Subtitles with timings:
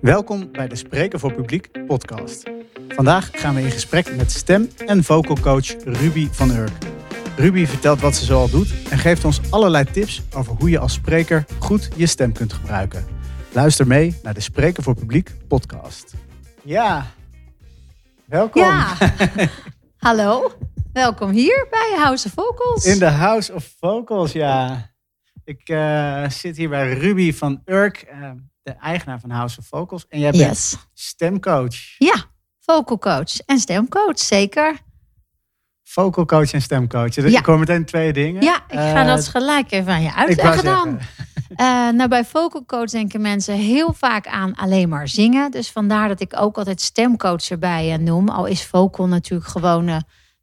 [0.00, 2.50] Welkom bij de Spreken voor Publiek podcast.
[2.88, 6.72] Vandaag gaan we in gesprek met stem- en vocal coach Ruby van Urk.
[7.36, 10.92] Ruby vertelt wat ze zoal doet en geeft ons allerlei tips over hoe je als
[10.92, 13.06] spreker goed je stem kunt gebruiken.
[13.52, 16.14] Luister mee naar de Spreken voor Publiek podcast.
[16.62, 17.06] Ja,
[18.26, 18.96] welkom Ja,
[20.06, 20.52] hallo.
[20.92, 22.84] Welkom hier bij House of Vocals.
[22.86, 24.32] in de House of Vocals.
[24.32, 24.90] Ja,
[25.44, 28.30] ik eh, zit hier bij Ruby van Urk, eh,
[28.62, 30.06] de eigenaar van House of Vocals.
[30.08, 30.76] En jij bent Yes.
[30.94, 31.74] stemcoach.
[31.98, 32.24] Ja,
[32.60, 34.78] vocal coach en stemcoach, zeker.
[35.84, 37.14] Vocal coach en stemcoach.
[37.14, 37.40] Dus Ja.
[37.40, 38.42] Komen meteen twee dingen.
[38.42, 40.98] Ja, ik ga Eh, dat gelijk even aan je ik uitleggen dan.
[41.52, 45.50] Eh, nou, bij vocal coach denken mensen heel vaak aan alleen maar zingen.
[45.50, 48.28] Dus vandaar dat ik ook altijd stemcoach erbij eh, noem.
[48.28, 49.86] Al is vocal natuurlijk gewoon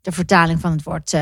[0.02, 1.14] de vertaling van het woord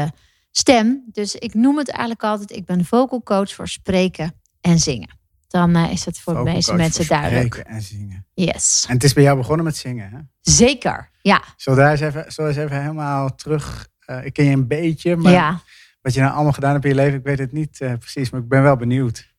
[0.52, 1.04] stem.
[1.12, 5.17] Dus ik noem het eigenlijk altijd, ik ben vocal coach voor spreken en zingen.
[5.48, 7.56] Dan eh, is het voor de meeste mensen duidelijk.
[7.56, 8.26] En zingen.
[8.34, 10.18] Yes, En het is bij jou begonnen met zingen, hè?
[10.42, 11.10] zeker.
[11.22, 13.88] Ja, we daar eens even, we eens even helemaal terug...
[14.06, 15.62] eh, ik ken je een beetje, maar ja.
[16.02, 18.30] wat je nou allemaal gedaan hebt in je leven, ik weet het niet eh, precies,
[18.30, 19.36] maar ik ben wel benieuwd.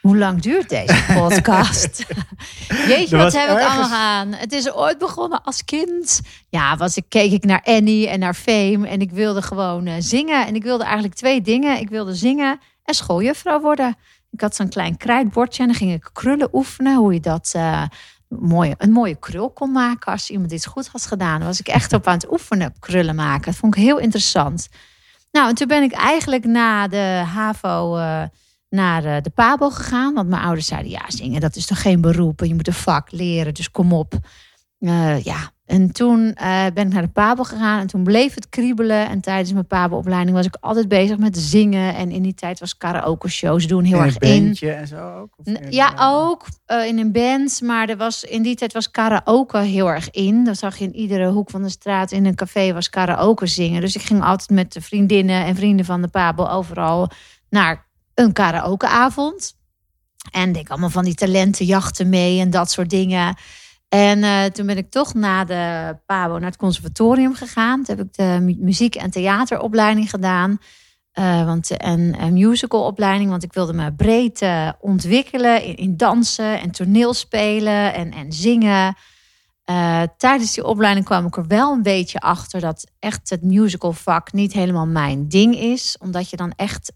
[0.00, 2.04] Hoe lang duurt deze podcast?
[2.88, 4.32] Jeetje, wat heb ik allemaal gedaan?
[4.32, 6.20] Het is ooit begonnen als kind.
[6.48, 8.88] Ja, was ik, keek ik naar Annie en naar Fame.
[8.88, 10.46] En ik wilde gewoon zingen.
[10.46, 11.80] En ik wilde eigenlijk twee dingen.
[11.80, 13.96] Ik wilde zingen en schooljuffrouw worden.
[14.30, 16.96] Ik had zo'n klein krijtbordje en dan ging ik krullen oefenen.
[16.96, 17.82] Hoe je dat eh,
[18.28, 21.44] mooie, een mooie krul kon maken als iemand iets goed had gedaan.
[21.44, 23.44] Was ik echt op aan het oefenen, krullen maken.
[23.44, 24.68] Dat vond ik heel interessant.
[25.30, 27.96] Nou, en toen ben ik eigenlijk na de HAVO...
[27.96, 28.22] eh,
[28.68, 30.14] naar eh, de Pabo gegaan.
[30.14, 32.40] Want mijn ouders zeiden, ja, zingen, dat is toch geen beroep.
[32.40, 34.14] En je moet een vak leren, dus kom op.
[35.22, 37.80] Ja, en toen eh, ben ik naar de Pabo gegaan.
[37.80, 39.08] En toen bleef het kriebelen.
[39.08, 41.94] En tijdens mijn Pabo-opleiding was ik altijd bezig met zingen.
[41.94, 44.44] En in die tijd was karaoke-shows doen heel in erg een in.
[44.44, 45.34] bandje en zo ook?
[45.50, 47.60] N- Ja, ook eh, in een band.
[47.62, 50.44] Maar er was, in die tijd was karaoke heel erg in.
[50.44, 53.80] Dan zag je in iedere hoek van de straat in een café was karaoke zingen.
[53.80, 57.10] Dus ik ging altijd met de vriendinnen en vrienden van de Pabo overal
[57.50, 59.56] naar een karaokeavond.
[60.30, 63.36] En ik allemaal van die talentenjachten mee en dat soort dingen.
[63.88, 67.82] En eh, toen ben ik toch na de Pabo naar het conservatorium gegaan.
[67.84, 70.58] Toen heb ik de mu- muziek- en theateropleiding gedaan.
[71.12, 76.70] Eh, want, en een musicalopleiding, want ik wilde me breed eh, ontwikkelen in, dansen en
[76.70, 78.96] toneelspelen en, en zingen.
[80.16, 84.52] Tijdens die opleiding kwam ik er wel een beetje achter dat echt het musicalvak niet
[84.52, 85.96] helemaal mijn ding is.
[86.00, 86.92] Omdat je dan echt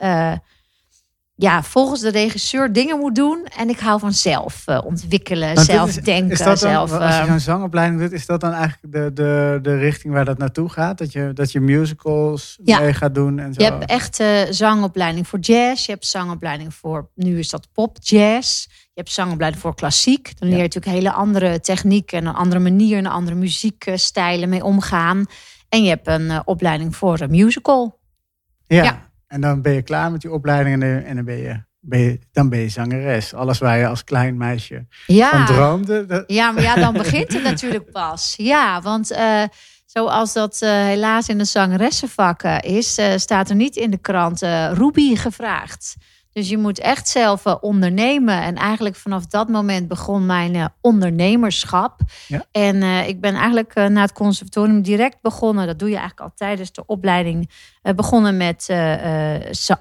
[1.42, 3.44] ja, volgens de regisseur dingen moet doen.
[3.56, 6.92] En ik hou van zelf eh, ontwikkelen, Want zelf is- denken, is dat dan, zelf.
[6.92, 10.25] Als je eh, zo'n zangopleiding doet, is dat dan eigenlijk de, de, de richting waar
[10.25, 10.98] dat naartoe gaat?
[10.98, 12.81] Dat je, dat je musicals Ja.
[12.81, 13.62] mee gaat doen en zo?
[13.62, 15.86] Je hebt echt eh, zangopleiding voor jazz.
[15.86, 18.64] Je hebt zangopleiding voor, nu is dat pop jazz.
[18.69, 20.38] Je hebt zangopleiding voor klassiek.
[20.38, 24.64] Dan leer je natuurlijk hele andere technieken en een andere manier en andere muziekstijlen mee
[24.64, 25.25] omgaan.
[25.69, 27.98] En je hebt een eh, opleiding voor een musical.
[28.66, 28.82] ja.
[28.82, 29.10] ja.
[29.32, 31.98] En dan ben je klaar met die opleiding en, dan- en dan, ben je, ben
[32.00, 33.34] je, dan ben je zangeres.
[33.34, 34.87] Alles waar je als klein meisje
[35.28, 36.06] van droomde.
[36.06, 38.34] Dat, ja maar ja, dan begint het natuurlijk pas.
[38.37, 39.43] Ja, want eh,
[39.87, 43.98] zoals dat eh, helaas in de zangeressenvak eh, is, eh, staat er niet in de
[43.98, 44.41] krant
[44.72, 45.94] Ruby gevraagd.
[46.32, 48.43] Dus je moet echt zelf eh, ondernemen.
[48.43, 52.00] En eigenlijk vanaf dat moment begon mijn eh, ondernemerschap.
[52.28, 52.44] Ja.
[52.50, 55.66] En eh, ik ben eigenlijk na het conservatorium direct begonnen.
[55.66, 57.50] Dat doe je eigenlijk al tijdens de opleiding.
[57.82, 58.65] eh, begonnen met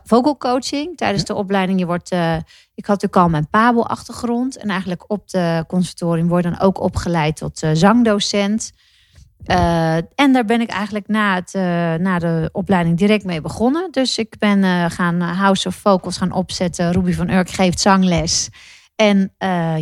[0.03, 0.97] vocal coaching.
[0.97, 1.79] Tijdens de opleiding.
[1.79, 2.11] Je wordt,
[2.75, 4.57] ik had natuurlijk al mijn Pabo-achtergrond.
[4.57, 8.71] En eigenlijk op de conservatorium word je dan ook opgeleid tot zangdocent.
[9.45, 11.61] Eh, en daar ben ik eigenlijk na, het, eh,
[11.93, 13.91] na de opleiding direct mee begonnen.
[13.91, 16.91] Dus ik ben eh, gaan House of Vocals gaan opzetten.
[16.91, 18.49] Ruby van Urk geeft zangles.
[18.95, 19.33] En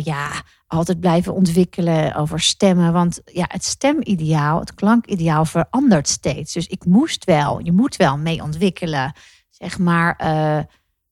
[0.04, 0.30] ja,
[0.66, 2.92] altijd blijven ontwikkelen over stemmen.
[2.92, 6.52] Want ja, het stemideaal, het klankideaal verandert steeds.
[6.52, 9.12] Dus ik moest wel, je moet wel mee ontwikkelen.
[9.50, 10.16] Zeg maar,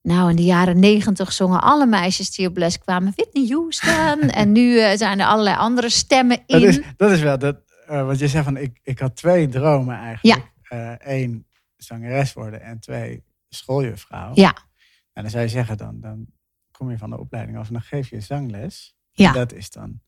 [0.02, 4.30] nou in de jaren negentig zongen alle meisjes die op les kwamen Whitney Houston.
[4.40, 6.60] en nu zijn er allerlei andere stemmen in.
[6.60, 9.48] dat, is, dat is wel, dat, eh, wat je zei van, ik, ik had twee
[9.48, 10.52] dromen eigenlijk.
[10.98, 11.46] Eén,
[11.76, 14.30] zangeres worden en twee, schooljuffrouw.
[14.34, 14.56] Ja.
[15.12, 16.26] En dan zou je zeggen, dan, dan
[16.70, 18.96] kom je van de opleiding af en dan geef je zangles.
[19.12, 19.32] Ja.
[19.32, 20.00] Dat is dan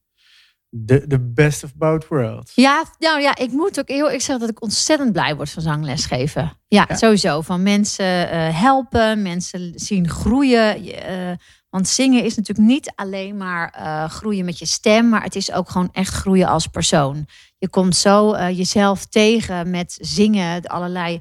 [0.71, 2.53] de, de best of both worlds.
[2.55, 5.63] Ja, nou ja, ik moet ook heel ik zeg dat ik ontzettend blij word van
[5.63, 6.43] zanglesgeven.
[6.43, 6.59] geven.
[6.69, 6.97] Ja, Ja.
[6.97, 7.41] sowieso.
[7.41, 10.95] Van mensen eh, helpen, mensen zien groeien.
[10.95, 11.37] Eh,
[11.71, 15.53] want zingen is natuurlijk niet alleen maar eh, groeien met je stem, maar het is
[15.53, 17.27] ook gewoon echt groeien als persoon.
[17.59, 21.21] Je komt zo jezelf tegen met zingen, allerlei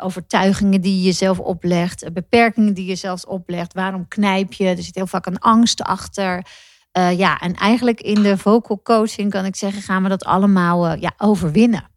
[0.00, 3.72] overtuigingen die je jezelf oplegt, beperkingen die je zelfs oplegt.
[3.72, 4.66] Waarom knijp je?
[4.66, 6.42] Er zit heel vaak een angst achter.
[6.94, 10.86] Eh, ja, en eigenlijk in de vocal coaching kan ik zeggen, gaan we dat allemaal
[10.86, 11.90] eh, ja, overwinnen.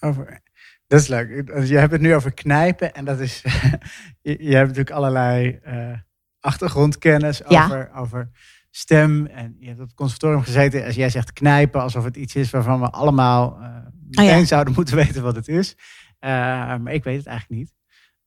[0.00, 0.40] Over,
[0.86, 1.46] dat is leuk.
[1.46, 3.42] Dus je hebt het nu over knijpen en dat is.
[4.22, 5.98] je, je, hebt natuurlijk allerlei uh,
[6.40, 7.64] achtergrondkennis Ja.
[7.64, 8.30] over, over
[8.70, 9.26] stem.
[9.26, 10.84] En je hebt op het conservatorium gezeten.
[10.84, 13.76] Als jij zegt knijpen, alsof het iets is waarvan we allemaal uh,
[14.10, 14.44] meteen ja.
[14.44, 15.76] zouden moeten weten wat het is.
[16.20, 17.74] Maar ik weet het eigenlijk niet.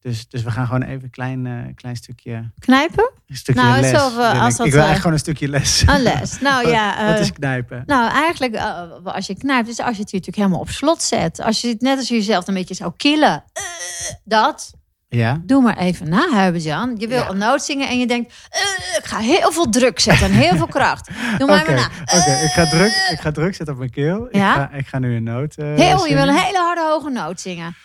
[0.08, 2.52] Dus, dus we gaan gewoon even een klein, uh, klein stukje.
[2.60, 3.12] Knijpen?
[3.28, 3.92] Een stukje nou, les.
[3.92, 5.84] Uh, als ik, dat, ik wil eigenlijk gewoon een stukje les.
[5.86, 6.40] Een les.
[6.48, 7.06] Nou ja.
[7.06, 7.84] wat, wat is knijpen?
[7.86, 8.56] Nou, eigenlijk
[9.04, 11.42] als je knijpt, is als je het natuurlijk helemaal op slot zet.
[11.42, 13.44] Als je het net als je jezelf een beetje zou killen.
[14.24, 14.74] Dat.
[15.10, 15.42] Ja.
[15.44, 16.96] Doe maar even na, Huiben-Jan.
[16.98, 17.30] Je wil Ja.
[17.30, 18.34] een noot zingen en je denkt...
[18.98, 21.10] ik ga heel veel druk zetten en heel veel kracht.
[21.38, 21.86] Doe maar even na.
[21.86, 22.32] oké.
[22.44, 24.28] ik, ga druk, ik ga druk zetten op mijn keel.
[24.32, 24.54] Ja?
[24.54, 27.42] Ik, ga, ik ga nu een noot Heel, je wil een hele harde hoge noot
[27.42, 27.76] zingen.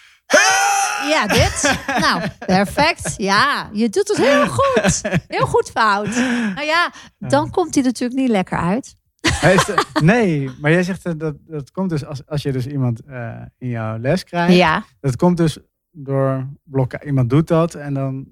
[1.09, 1.79] Ja, dit.
[2.01, 3.15] Nou, perfect.
[3.17, 5.01] Ja, je doet het heel goed.
[5.29, 6.17] Heel goed fout.
[6.55, 8.97] Nou ja, dan komt hij natuurlijk niet lekker uit.
[9.21, 13.35] De, nee, maar jij zegt dat dat komt dus als, als je dus iemand uh,
[13.59, 14.55] in jouw les krijgt.
[14.55, 14.85] Ja.
[15.01, 15.59] Dat komt dus
[15.91, 17.07] door blokken.
[17.07, 18.27] Iemand doet dat en dan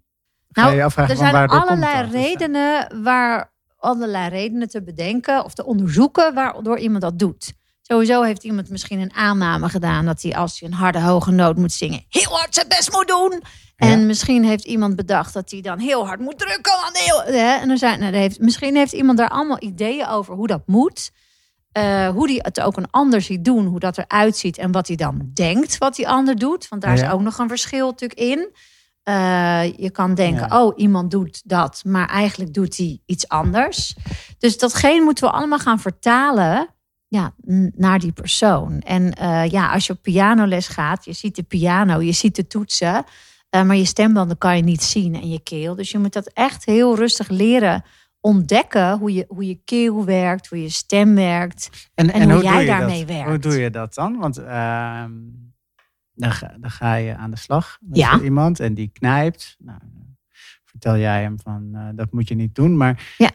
[0.50, 2.23] ga nou, je afvragen er van zijn waardoor allerlei komt dat?
[2.23, 7.52] redenen waar allerlei redenen te bedenken of te onderzoeken waardoor iemand dat doet.
[7.90, 11.56] Sowieso heeft iemand misschien een aanname gedaan dat hij als hij een harde hoge noot
[11.56, 13.42] moet zingen, heel hard zijn best moet doen.
[13.76, 13.87] Ja.
[13.87, 16.72] En misschien heeft iemand bedacht dat hij dan heel hard moet drukken.
[16.92, 17.56] Heel, hè?
[17.56, 21.10] En er zijn, nou, heeft, misschien heeft iemand daar allemaal ideeën over hoe dat moet.
[21.78, 24.87] Uh, hoe die het ook een ander ziet doen, hoe dat eruit ziet en wat
[24.87, 26.69] hij dan denkt wat die ander doet.
[26.69, 27.04] Want daar ja.
[27.04, 28.50] is ook nog een verschil natuurlijk in.
[29.04, 30.62] Uh, je kan denken, ja.
[30.62, 33.96] oh, iemand doet dat, maar eigenlijk doet hij iets anders.
[34.38, 36.75] Dus datgene moeten we allemaal gaan vertalen
[37.10, 37.34] ja,
[37.76, 38.80] naar die persoon.
[38.80, 42.46] En uh, ja, als je op pianoles gaat, je ziet de piano, je ziet de
[42.46, 43.04] toetsen,
[43.50, 45.74] uh, maar je stembanden kan je niet zien en je keel.
[45.74, 47.84] Dus je moet dat echt heel rustig leren
[48.20, 52.42] ontdekken hoe je, hoe je keel werkt, hoe je stem werkt en, en, en hoe,
[52.42, 53.08] jij daarmee dat?
[53.08, 53.28] werkt.
[53.28, 54.18] Hoe doe je dat dan?
[54.18, 55.04] Want uh,
[56.12, 58.20] dan, ga, dan, ga, je aan de slag met ja.
[58.20, 59.56] iemand en die knijpt.
[59.58, 59.78] Nou,
[60.64, 62.76] vertel jij hem van uh, dat moet je niet doen.
[62.76, 63.30] Maar ja.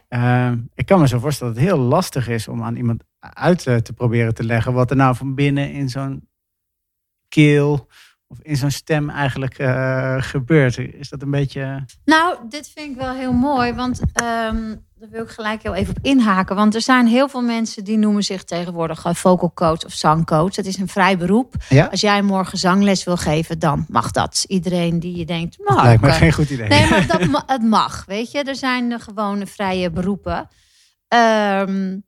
[0.52, 3.66] uh, ik kan me zo voorstellen dat het heel lastig is om aan iemand uit
[3.66, 6.28] uh, te proberen te leggen wat er nou van binnen in zo'n
[7.30, 7.88] keel
[8.28, 10.78] of in zo'n stem eigenlijk uh, gebeurt.
[10.78, 11.86] Is dat een beetje.
[12.06, 15.96] Nou, dit vind ik wel heel mooi, want um, daar wil ik gelijk heel even
[15.98, 16.56] op inhaken.
[16.56, 20.54] Want er zijn heel veel mensen die noemen zich tegenwoordig vocal coach of zangcoach.
[20.54, 21.56] Dat is een vrij beroep.
[21.70, 21.86] Ja?
[21.86, 24.46] Als jij morgen zangles wil geven, dan mag dat.
[24.48, 26.68] Iedereen die je denkt, nou, lijkt me geen goed idee.
[26.68, 28.44] Nee, maar dat, het mag, weet je.
[28.44, 30.50] Er zijn gewone vrije beroepen.
[31.08, 32.04] Um,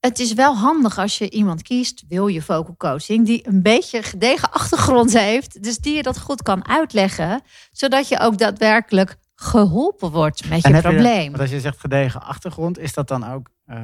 [0.00, 4.02] het is wel handig als je iemand kiest, wil je vocal coaching, die een beetje
[4.02, 5.62] gedegen achtergrond heeft.
[5.62, 7.42] Dus die je dat goed kan uitleggen,
[7.72, 11.22] zodat je ook daadwerkelijk geholpen wordt met en je probleem.
[11.22, 13.48] Je, want als je zegt gedegen achtergrond, is dat dan ook.
[13.66, 13.76] Uh,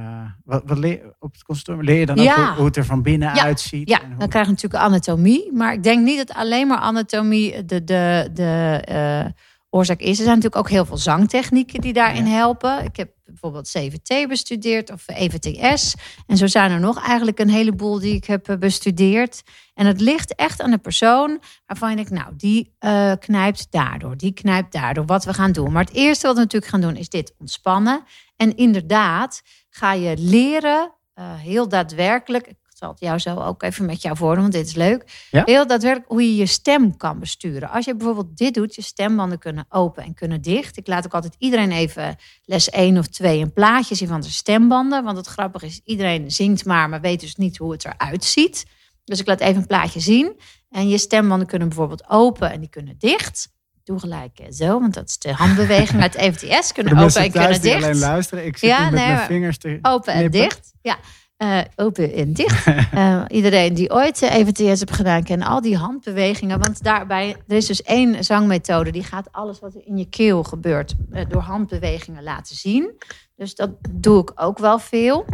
[0.44, 2.32] wat, wat leer, op het conservatorium leer je dan ja.
[2.32, 3.42] ook hoe, hoe, het er van binnen ja.
[3.42, 3.88] uitziet?
[3.88, 4.16] Ja, hoe...
[4.18, 5.52] dan krijg je natuurlijk anatomie.
[5.52, 9.32] Maar ik denk niet dat alleen maar anatomie de, de, de uh,
[9.70, 10.08] oorzaak is.
[10.08, 12.32] Er zijn natuurlijk ook heel veel zangtechnieken die daarin ja.
[12.32, 12.84] helpen.
[12.84, 15.94] Ik heb bijvoorbeeld CVT bestudeerd of EVTS.
[16.26, 19.42] En zo zijn er nog eigenlijk een heleboel die ik heb bestudeerd.
[19.74, 24.32] En het ligt echt aan de persoon waarvan denkt, nou, die uh, knijpt daardoor, die
[24.32, 25.72] knijpt daardoor, wat we gaan doen.
[25.72, 28.04] Maar het eerste wat we natuurlijk gaan doen is dit ontspannen.
[28.36, 33.86] En inderdaad ga je leren, uh, heel daadwerkelijk, ik zal het jou zo ook even
[33.86, 35.26] met jou voordoen, want dit is leuk.
[35.30, 35.42] Ja?
[35.44, 37.70] Heel daadwerkelijk hoe je je stem kan besturen.
[37.70, 40.76] Als je bijvoorbeeld dit doet, je stembanden kunnen open en kunnen dicht.
[40.76, 44.30] Ik laat ook altijd iedereen even les 1 of 2 een plaatje zien van de
[44.30, 45.04] stembanden.
[45.04, 48.64] Want het grappige is, iedereen zingt maar, maar weet dus niet hoe het eruit ziet.
[49.04, 50.40] Dus ik laat even een plaatje zien.
[50.70, 53.54] En je stembanden kunnen bijvoorbeeld open en die kunnen dicht.
[53.84, 56.72] Doe gelijk zo, want dat is de handbeweging uit EVTS.
[56.72, 57.74] Kunnen open en kunnen dicht.
[57.74, 58.46] alleen luisteren.
[58.46, 60.98] Ik zit ja, met nee, mijn vingers te Open en dicht, ja.
[61.42, 62.66] Uh, open en dicht.
[62.94, 66.58] Uh, iedereen die ooit uh, EVTS heeft gedaan, kent al die handbewegingen.
[66.58, 70.42] Want daarbij, er is dus één zangmethode, die gaat alles wat er in je keel
[70.42, 72.92] gebeurt, eh, door handbewegingen laten zien.
[73.34, 75.24] Dus dat doe ik ook wel veel.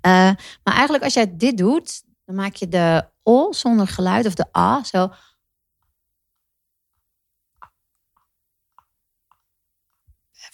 [0.00, 0.30] Eh,
[0.62, 4.46] maar eigenlijk als jij dit doet, dan maak je de O zonder geluid of de
[4.58, 5.10] A zo.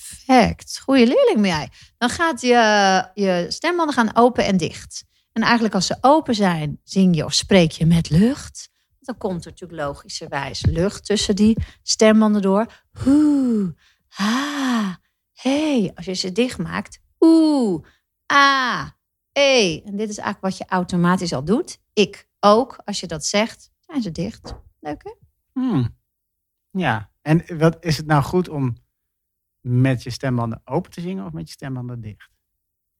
[0.08, 0.80] Perfect.
[0.80, 1.70] Goeie leerling ben jij.
[1.98, 5.04] Dan gaat je, je stembanden gaan open en dicht.
[5.32, 8.70] En eigenlijk als ze open zijn, zing je of spreek je met lucht.
[9.00, 12.66] Dan komt er natuurlijk logischerwijs lucht tussen die stembanden door.
[13.06, 13.68] Oeh,
[14.16, 14.94] ah,
[15.32, 15.92] hey.
[15.94, 17.84] Als je ze dicht maakt, oeh,
[18.26, 18.88] ah,
[19.32, 19.82] hey.
[19.84, 21.78] En dit is eigenlijk wat je automatisch al doet.
[21.92, 22.80] Ik ook.
[22.84, 24.54] Als je dat zegt, zijn ze dicht.
[24.80, 25.14] Leuk hè?
[25.52, 25.98] Hmm.
[26.70, 28.76] Ja, en wat is het nou goed om
[29.60, 32.28] met je stembanden open te zingen of met je stembanden dicht?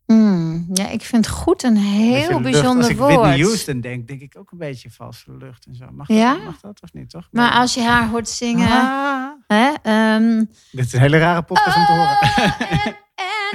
[0.07, 2.43] Mm, ja, ik vind goed een heel lucht.
[2.43, 3.15] bijzonder Als ik woord.
[3.15, 5.87] Whitney Houston denk, denk ik ook een beetje valse lucht en zo.
[5.91, 6.35] Mag, Ja?
[6.35, 7.29] dat, mag dat of niet, toch?
[7.31, 8.69] Maar als je haar hoort zingen...
[8.71, 9.29] Ah.
[9.47, 12.11] Hè, ehm, Dit is een hele rare podcast om te horen.
[12.11, 12.97] Oh, and,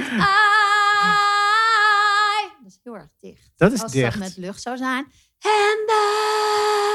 [0.00, 0.24] and I.
[2.62, 3.50] Dat is heel erg dicht.
[3.56, 4.12] Dat is Als dicht.
[4.12, 5.04] dat met lucht zou zijn.
[5.44, 5.48] I.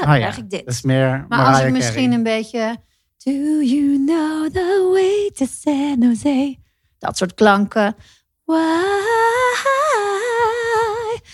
[0.01, 0.65] Oh dan ja, krijg ik dit.
[0.65, 2.77] dat is meer maar als ik misschien een beetje...
[3.23, 6.57] Do you know the way to San Jose?
[6.99, 7.95] Dat soort klanken.
[8.45, 9.19] Why?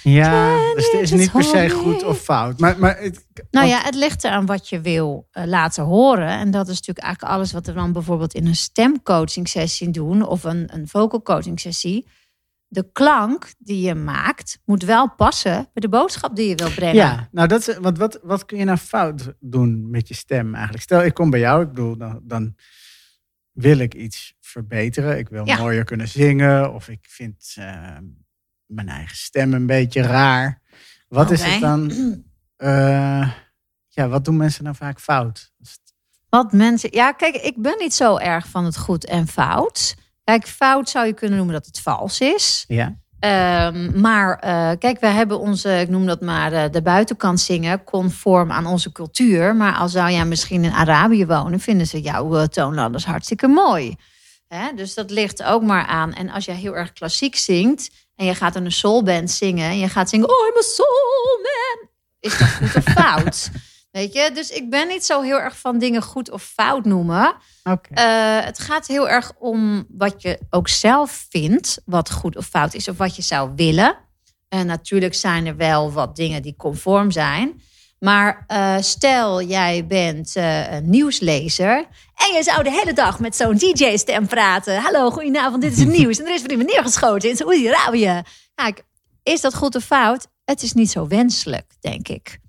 [0.04, 2.60] Ja, dus het is niet per se goed of fout.
[2.60, 6.28] Maar, maar het, Nou ja, het ligt eraan wat je wil eh, laten horen.
[6.28, 10.28] En dat is natuurlijk eigenlijk alles wat we dan bijvoorbeeld in een stemcoaching sessie doen.
[10.28, 12.08] Of een, een vocal coaching sessie.
[12.70, 16.96] De klank die je maakt moet wel passen bij de boodschap die je wil brengen.
[16.96, 20.54] Ja, nou dat is, want wat, wat kun je nou fout doen met je stem
[20.54, 20.84] eigenlijk?
[20.84, 22.56] Stel, ik kom bij jou, ik bedoel, dan, dan
[23.52, 25.18] wil ik iets verbeteren.
[25.18, 25.58] Ik wil Ja.
[25.58, 27.98] mooier kunnen zingen of ik vind eh,
[28.66, 30.62] mijn eigen stem een beetje raar.
[31.08, 31.92] Wat is het dan?
[32.56, 33.32] eh,
[33.88, 35.52] ja, wat doen mensen nou vaak fout?
[36.30, 36.90] Wat mensen.
[36.94, 39.96] Ja, kijk, ik ben niet zo erg van het goed en fout.
[40.28, 42.66] Kijk, fout zou je kunnen noemen dat het vals is.
[42.68, 47.40] Ja, Ehm, maar eh, kijk, wij hebben onze, ik noem dat maar, eh, de buitenkant
[47.40, 49.56] zingen, conform aan onze cultuur.
[49.56, 53.96] Maar al zou jij misschien in Arabië wonen, vinden ze jouw uh, toonlanders hartstikke mooi.
[54.48, 54.74] Hè?
[54.76, 56.14] Dus dat ligt ook maar aan.
[56.14, 59.80] En als jij heel erg klassiek zingt en je gaat in een soulband zingen en
[59.80, 63.50] je gaat zingen, oh, I'm a soul man, is dat goed of fout?
[63.98, 67.36] Weet je, dus ik ben niet zo heel erg van dingen goed of fout noemen.
[67.64, 72.74] Eh, het gaat heel erg om wat je ook zelf vindt, wat goed of fout
[72.74, 73.98] is, of wat je zou willen.
[74.50, 77.62] En natuurlijk zijn er wel wat dingen die conform zijn.
[78.00, 83.36] Maar eh, stel, jij bent eh, een nieuwslezer en je zou de hele dag met
[83.36, 84.82] zo'n DJ-stem praten.
[84.82, 86.20] Hallo, goedenavond, dit is het nieuws.
[86.20, 88.22] En er is weer iemand neergeschoten in Saoedi-Arabië.
[88.56, 88.84] Kijk,
[89.24, 90.28] is dat goed of fout?
[90.46, 92.40] Het is niet zo wenselijk, denk ik.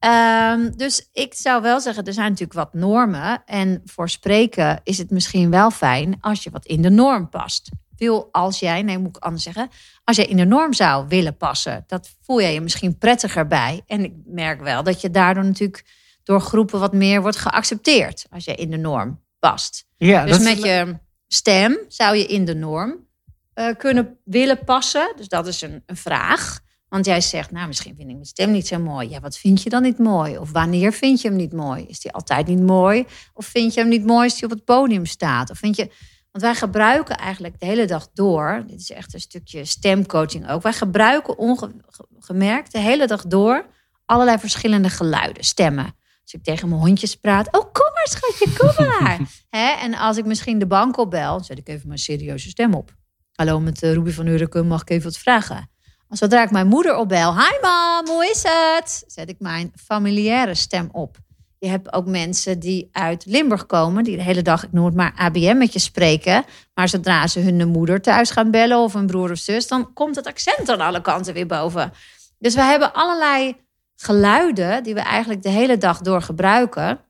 [0.00, 3.42] Ehm, dus ik zou wel zeggen, er zijn natuurlijk wat normen.
[3.44, 7.68] En voor spreken is het misschien wel fijn als je wat in de norm past.
[7.96, 9.68] Wil als jij, nee moet ik anders zeggen,
[10.04, 13.82] als jij in de norm zou willen passen, dat voel jij je misschien prettiger bij.
[13.86, 15.84] En ik merk wel dat je daardoor natuurlijk
[16.22, 19.86] door groepen wat meer wordt geaccepteerd als je in de norm past.
[19.96, 23.06] ja, Dus met je stem zou je in de norm
[23.54, 25.12] eh, kunnen willen passen.
[25.16, 26.60] Dus dat is een, een vraag.
[26.90, 29.08] Want jij zegt, nou, misschien vind ik mijn stem niet zo mooi.
[29.08, 30.38] Ja, wat vind je dan niet mooi?
[30.38, 31.84] Of wanneer vind je hem niet mooi?
[31.86, 33.04] Is die altijd niet mooi?
[33.34, 35.50] Of vind je hem niet mooi als hij op het podium staat?
[35.50, 35.92] Of vind je...
[36.30, 38.64] Want wij gebruiken eigenlijk de hele dag door...
[38.66, 40.62] Dit is echt een stukje stemcoaching ook.
[40.62, 43.66] Wij gebruiken ongemerkt de hele dag door...
[44.04, 45.84] allerlei verschillende geluiden, stemmen.
[46.22, 47.46] Als ik tegen mijn hondjes praat...
[47.46, 49.20] Oh, kom maar, schatje, kom maar.
[49.84, 51.40] En als ik misschien de bank opbel...
[51.40, 52.94] zet ik even mijn serieuze stem op.
[53.32, 55.70] Hallo, met uh, Ruby van Urken, mag ik even wat vragen?
[56.10, 59.04] Zodra ik mijn moeder opbel, hi mam, hoe is het?
[59.06, 61.16] Zet ik mijn familiaire stem op.
[61.58, 64.94] Je hebt ook mensen die uit Limburg komen, die de hele dag, ik noem het
[64.94, 66.44] maar je spreken.
[66.74, 70.16] Maar zodra ze hun moeder thuis gaan bellen of een broer of zus, dan komt
[70.16, 71.92] het accent aan alle kanten weer boven.
[72.38, 73.56] Dus we hebben allerlei
[73.96, 77.00] geluiden die we eigenlijk de hele dag door gebruiken.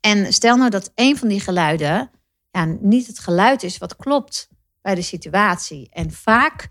[0.00, 2.10] En stel nou dat een van die geluiden
[2.50, 4.48] ja, niet het geluid is wat klopt
[4.82, 5.88] bij de situatie.
[5.92, 6.68] En vaak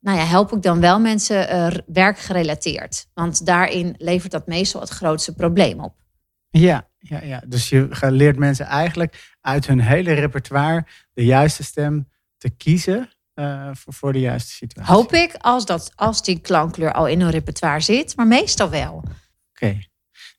[0.00, 3.06] nou ja, help ik dan wel mensen uh, werkgerelateerd.
[3.14, 5.94] Want daarin levert dat meestal het grootste probleem op.
[6.50, 7.42] Ja, ja, ja.
[7.46, 13.70] dus je leert mensen eigenlijk uit hun hele repertoire de juiste stem te kiezen uh,
[13.72, 14.94] voor, voor de juiste situatie.
[14.94, 18.94] Hoop ik, als, dat, als die klankkleur al in hun repertoire zit, maar meestal wel.
[18.94, 19.10] Oké.
[19.52, 19.88] Okay.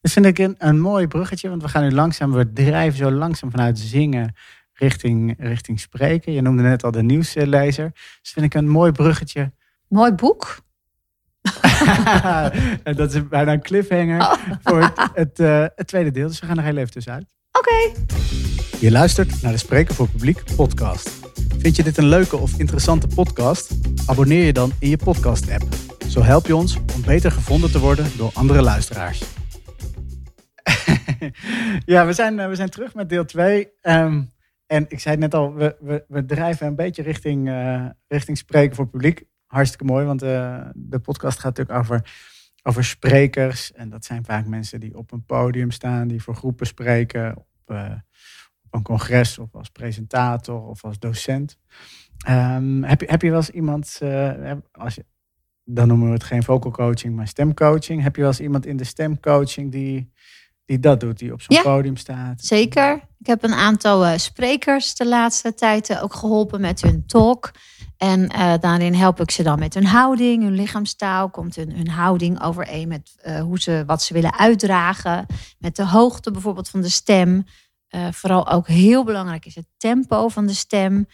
[0.01, 3.11] Dat vind ik een, een mooi bruggetje, want we gaan nu langzaam, we drijven zo
[3.11, 4.35] langzaam vanuit zingen
[4.79, 6.33] richting, richting spreken.
[6.33, 7.91] Je noemde net al de nieuwslezer.
[8.21, 9.51] Dus vind ik een mooi bruggetje.
[9.87, 10.57] Mooi boek.
[12.83, 14.33] dat is bijna een cliffhanger oh.
[14.63, 16.27] voor het, het, uh, het, tweede deel.
[16.27, 17.33] Dus we gaan er heel even tussenuit.
[17.51, 17.69] Oké.
[17.69, 18.05] Okay.
[18.79, 21.09] Je luistert naar de Spreken voor Publiek podcast.
[21.57, 23.71] Vind je dit een leuke of interessante podcast?
[24.05, 25.63] Abonneer je dan in je podcast-app.
[26.07, 29.23] Zo help je ons om beter gevonden te worden door andere luisteraars.
[31.85, 33.67] ja, we zijn, uh, we zijn terug met deel 2.
[33.81, 34.31] Um,
[34.69, 38.75] en ik zei net al, we, we, we drijven een beetje richting, uh, richting spreken
[38.75, 39.23] voor publiek.
[39.45, 42.11] Hartstikke mooi, want uh, de podcast gaat natuurlijk over,
[42.63, 43.71] over sprekers.
[43.71, 47.37] En dat zijn vaak mensen die op een podium staan, die voor groepen spreken.
[47.37, 47.91] Op, uh,
[48.61, 51.57] op een congres of als presentator of als docent.
[52.29, 53.99] Um, heb, je, heb je wel eens iemand,
[54.71, 55.05] als je,
[55.63, 58.01] dan noemen we het geen vocal coaching, maar stemcoaching.
[58.01, 60.11] Heb je wel eens iemand in de stemcoaching die,
[60.69, 61.61] die dat doet, die op zo'n Ja.
[61.61, 62.45] podium staat.
[62.45, 63.01] Zeker.
[63.19, 67.51] Ik heb een aantal eh, sprekers de laatste tijd eh, ook geholpen met hun talk.
[67.97, 71.29] En eh, daarin help ik ze dan met hun houding, hun lichaamstaal.
[71.29, 75.25] Komt hun, hun houding overeen met hoe ze, wat ze willen uitdragen.
[75.59, 77.45] Met de hoogte bijvoorbeeld van de stem.
[78.11, 81.07] Vooral ook heel belangrijk is het tempo van de stem.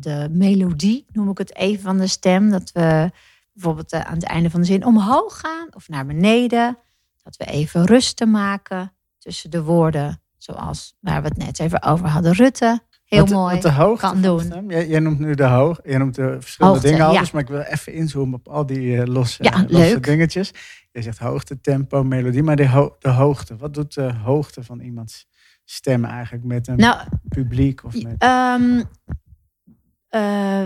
[0.00, 2.50] De melodie, noem ik het even, van de stem.
[2.50, 3.10] Dat we
[3.52, 6.78] bijvoorbeeld aan het einde van de zin omhoog gaan of naar beneden.
[7.24, 10.18] Dat we even rusten maken tussen de woorden.
[10.36, 12.32] Zoals waar we het net even over hadden.
[12.32, 13.52] Rutte, heel Wat mooi.
[13.54, 14.64] wat de hoogte kan doen.
[14.68, 17.10] Jij, jij noemt nu de hoog, jij noemt de verschillende Hoogte, dingen ja.
[17.12, 20.52] anders, maar ik wil even inzoomen op al die eh, losse, Ja, losse dingetjes.
[20.92, 23.56] Je zegt hoogte, tempo, melodie, maar de, ho- de hoogte.
[23.56, 25.26] Wat doet de hoogte van iemands
[25.64, 28.14] stem eigenlijk met een Nou, publiek of met?
[28.18, 28.82] Ehm,
[30.08, 30.64] eh,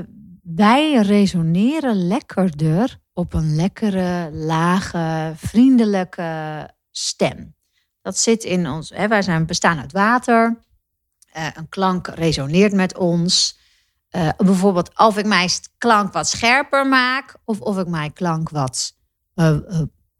[0.54, 7.54] wij resoneren lekkerder op een lekkere, lage, vriendelijke stem.
[8.02, 8.90] Dat zit in ons.
[8.94, 10.58] Hè, wij zijn bestaan uit water.
[11.32, 13.58] Eh, een klank resoneert met ons.
[14.08, 17.34] Eh, bijvoorbeeld of ik mijn klank wat scherper maak.
[17.44, 18.96] Of of ik mijn klank wat
[19.34, 19.56] eh,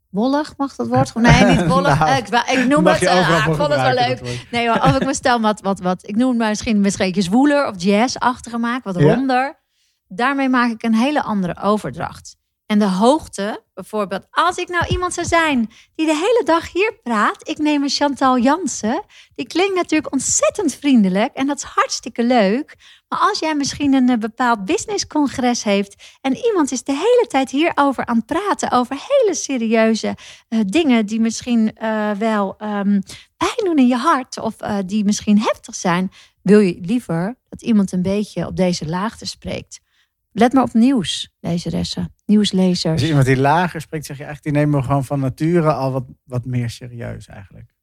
[0.09, 1.13] wollig, mag dat woord?
[1.15, 1.99] Nee, niet wollig.
[1.99, 3.07] Nou, ik, ik noem het.
[3.07, 4.45] ah, ik vond het wel leuk.
[4.51, 7.67] Nee, maar of ik mijn stem wat, wat, wat, ik noem het misschien misschien zwoeler
[7.67, 9.13] of jazzachtiger maak, wat Ja.
[9.13, 9.58] ronder.
[10.11, 12.37] Daarmee maak ik een hele andere overdracht.
[12.65, 16.93] En de hoogte, bijvoorbeeld, als ik nou iemand zou zijn die de hele dag hier
[17.03, 19.03] praat, ik neem een Chantal Jansen,
[19.35, 22.75] die klinkt natuurlijk ontzettend vriendelijk en dat is hartstikke leuk.
[23.07, 27.51] Maar als jij misschien een eh, bepaald businesscongres heeft en iemand is de hele tijd
[27.51, 30.15] hierover aan het praten, over hele serieuze
[30.47, 33.01] eh, dingen die misschien eh, wel ehm,
[33.37, 36.11] pijn doen in je hart of die misschien heftig zijn,
[36.41, 39.79] wil je liever dat iemand een beetje op deze laagte spreekt.
[40.31, 42.99] Let maar op nieuws, lezeressen, nieuwslezers.
[42.99, 45.91] Dus iemand die lager spreekt, zeg je eigenlijk, die nemen we gewoon van nature al
[45.91, 47.73] wat, wat meer serieus eigenlijk.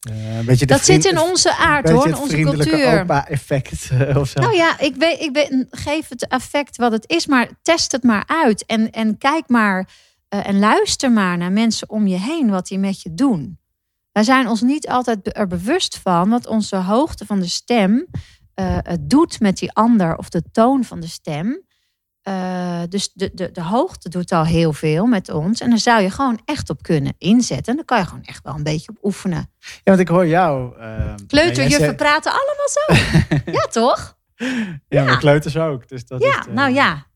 [0.00, 3.00] Eh, een beetje de Dat zit in onze aard hoor, in onze vriendelijke cultuur.
[3.00, 4.40] opa-effect eh, of zo.
[4.40, 8.02] Nou ja, ik, weet, ik weet, geef het effect wat het is, maar test het
[8.02, 8.66] maar uit.
[8.66, 9.88] En, en kijk maar
[10.28, 13.58] eh, en luister maar naar mensen om je heen, wat die met je doen.
[14.12, 18.06] Wij zijn ons niet altijd er bewust van wat onze hoogte van de stem
[18.56, 21.64] eh, het doet met die ander of de toon van de stem.
[22.22, 25.60] Eh, dus de, de, de hoogte doet al heel veel met ons.
[25.60, 27.66] En daar zou je gewoon echt op kunnen inzetten.
[27.66, 29.50] En daar kan je gewoon echt wel een beetje op oefenen.
[29.60, 30.78] Ja, want ik hoor jou.
[30.78, 32.94] eh, Kleuterjuffen ja, praten allemaal zo.
[33.58, 34.16] ja, toch?
[34.36, 35.16] zei- Ja, maar Ja.
[35.18, 35.88] kleuters ook.
[35.88, 37.06] Dus dat Ja, is, eh, nou ja.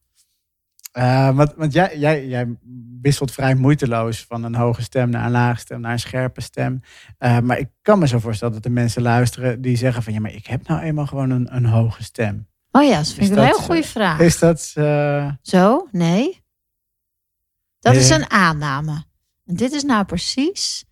[0.92, 2.56] Eh, want want jij, jij, jij
[3.00, 6.80] wisselt vrij moeiteloos van een hoge stem naar een lage stem naar een scherpe stem.
[7.18, 10.20] Eh, maar ik kan me zo voorstellen dat er mensen luisteren die zeggen van ja,
[10.20, 12.48] maar ik heb nou eenmaal gewoon een, een hoge stem.
[12.70, 14.18] Oh ja, dat vind Is ik een heel goede eh, vraag.
[14.18, 14.60] Is dat.
[15.42, 15.88] Zo?
[15.90, 16.42] Nee.
[17.78, 19.04] Dat is een aanname.
[19.44, 20.84] En dit is nou precies.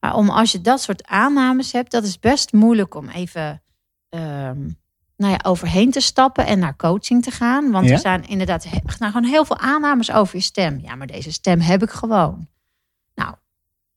[0.00, 3.62] Maar om als je dat soort aannames hebt, dat is best moeilijk om even
[4.08, 4.68] ehm,
[5.16, 7.70] nou ja, overheen te stappen en naar coaching te gaan.
[7.70, 7.92] Want Ja?
[7.92, 10.78] er zijn inderdaad he- nou, gewoon heel veel aannames over je stem.
[10.82, 12.48] Ja, maar deze stem heb ik gewoon.
[13.14, 13.34] Nou,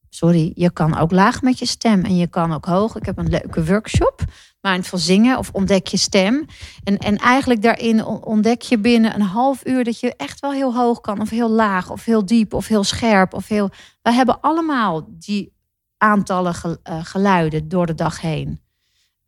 [0.09, 2.95] sorry, je kan ook laag met je stem en je kan ook hoog.
[2.95, 4.23] Ik heb een leuke workshop,
[4.61, 6.45] mindful zingen of ontdek je stem.
[6.83, 10.51] En, en eigenlijk daarin on- ontdek je binnen een half uur dat je echt wel
[10.51, 13.69] heel hoog kan, of heel laag, of heel diep, of heel scherp, of heel.
[14.01, 15.53] We hebben allemaal die
[15.97, 16.53] aantallen
[16.83, 18.61] eh, geluiden door de dag heen.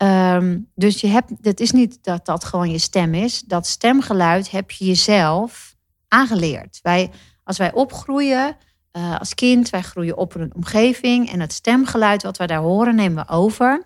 [0.02, 3.40] Ehm, dus je hebt, het is niet dat dat gewoon je stem is.
[3.40, 5.76] Dat stemgeluid heb je jezelf
[6.08, 6.80] aangeleerd.
[6.82, 7.12] Wij,
[7.44, 8.58] als wij opgroeien
[8.92, 12.62] eh, als kind, wij groeien op in een omgeving en het stemgeluid wat wij daar
[12.62, 13.86] horen nemen we over.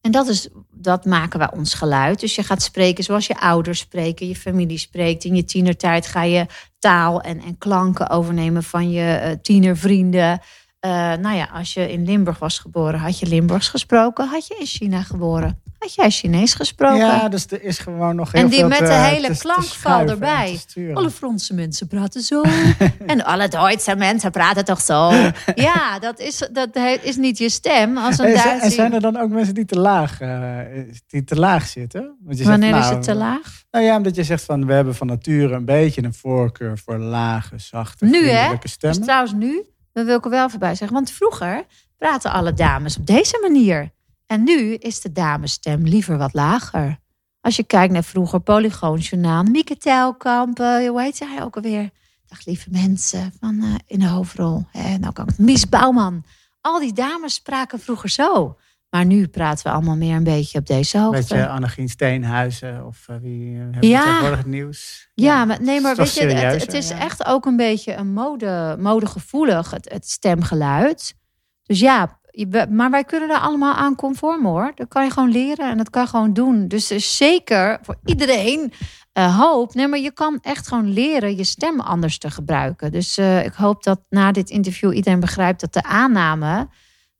[0.00, 2.20] En dat, is, dat maken wij ons geluid.
[2.20, 5.24] Dus je gaat spreken zoals je ouders spreken, je familie spreekt.
[5.24, 6.46] In je tienertijd ga je
[6.78, 10.40] taal en, en klanken overnemen van je eh, tienervrienden.
[10.86, 14.28] Eh, nou ja, als je in Limburg was geboren, had je Limburgs gesproken.
[14.28, 16.96] Had je in China geboren, had jij Chinees gesproken.
[16.96, 19.38] ja, dus er is gewoon nog heel En die veel met te- de hele te-
[19.38, 20.60] klankval erbij.
[20.94, 22.42] Alle Franse mensen praten zo.
[23.06, 25.12] en alle Duitse mensen praten toch zo.
[25.68, 26.68] ja, dat is, dat
[27.02, 28.64] is niet je stem als een En, zijn- Duitse.
[28.66, 30.58] en zijn er dan ook mensen die te laag, eh,
[31.06, 32.02] die te laag zitten?
[32.24, 33.62] Want je zegt, Wanneer is nou, het te laag?
[33.70, 36.98] Nou ja, omdat je zegt van we hebben van nature een beetje een voorkeur voor
[36.98, 38.22] lage, zachte, Nu, hè?
[38.30, 39.02] vriendelijke Dus stemmen.
[39.02, 39.62] trouwens nu,
[39.96, 40.96] dat wil ik er wel voorbij zeggen.
[40.96, 43.90] Want vroeger praten alle dames op deze manier.
[44.26, 46.98] En nu is de damesstem liever wat lager.
[47.40, 51.90] Als je kijkt naar vroeger Polygoonjournaal, Mieke Telkamp, eh, hoe heet hij ook alweer?
[52.26, 54.64] Dag lieve mensen van eh, in de hoofdrol.
[54.70, 56.24] Hè, nou kan Mies Bouwman.
[56.60, 58.56] Al die dames spraken vroeger zo.
[58.90, 61.18] Maar nu praten we allemaal meer een beetje op deze hoogte.
[61.18, 64.02] Weet je, Annegien Steenhuizen of uh, wie uh, hebben Ja.
[64.04, 65.08] tegenwoordig het nieuws?
[65.14, 66.98] Ja, maar nee, maar Het is weet je, het, is ja.
[66.98, 71.14] echt ook een beetje een mode, modegevoelig, het, het stemgeluid.
[71.62, 74.72] Dus ja, je- maar wij kunnen daar allemaal aan conform hoor.
[74.74, 76.68] Dat kan je gewoon leren en dat kan je gewoon doen.
[76.68, 78.72] Dus er is zeker voor iedereen
[79.12, 79.74] eh, hoop.
[79.74, 82.92] Nee, maar je kan echt gewoon leren je stem anders te gebruiken.
[82.92, 86.68] Dus eh, ik hoop dat na dit interview iedereen begrijpt dat de aanname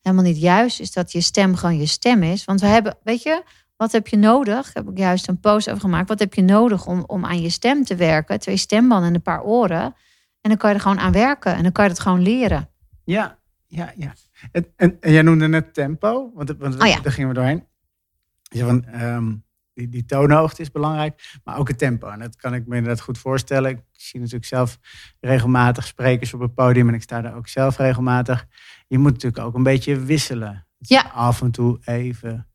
[0.07, 2.45] helemaal niet juist is dat je stem gewoon je stem is.
[2.45, 3.42] Want we hebben, weet je,
[3.77, 4.73] wat heb je nodig?
[4.73, 6.09] Heb ik juist een post over gemaakt.
[6.09, 8.40] Wat heb je nodig om, om aan je stem te werken?
[8.40, 9.95] Twee stembanden en een paar oren.
[10.40, 12.69] En dan kan je er gewoon aan werken en dan kan je het gewoon leren.
[13.05, 14.14] Ja, ja, ja.
[14.53, 17.01] En, en, en jij noemde net tempo, want, want Oh ja.
[17.01, 17.66] daar gingen we doorheen.
[18.42, 19.33] Je van, ehm,
[19.75, 22.09] die, die toonhoogte is belangrijk, maar ook het tempo.
[22.09, 23.71] En dat kan ik me inderdaad goed voorstellen.
[23.71, 24.79] Ik zie natuurlijk zelf
[25.21, 28.47] regelmatig sprekers op het podium en ik sta daar ook zelf regelmatig.
[28.87, 30.66] Je moet natuurlijk ook een beetje wisselen.
[30.79, 31.11] Ja.
[31.14, 32.49] Af en toe even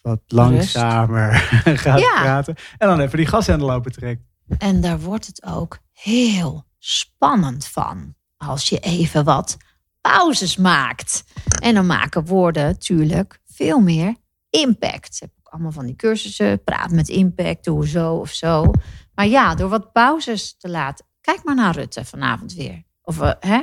[0.00, 1.32] wat langzamer
[1.84, 2.20] gaat Ja.
[2.20, 2.54] praten.
[2.78, 4.22] En dan even die gashendel open trekt.
[4.58, 8.14] En daar wordt het ook heel spannend van.
[8.36, 9.56] Als je even wat
[10.00, 11.24] pauzes maakt.
[11.62, 14.14] En dan maken woorden natuurlijk veel meer
[14.50, 15.20] impact.
[15.20, 16.64] Heb ik allemaal van die cursussen.
[16.64, 18.70] Praat met impact, doe zo of zo.
[19.14, 21.06] Maar ja, door wat pauzes te laten.
[21.20, 22.82] Kijk maar naar Rutte vanavond weer.
[23.02, 23.60] Of, eh, hè?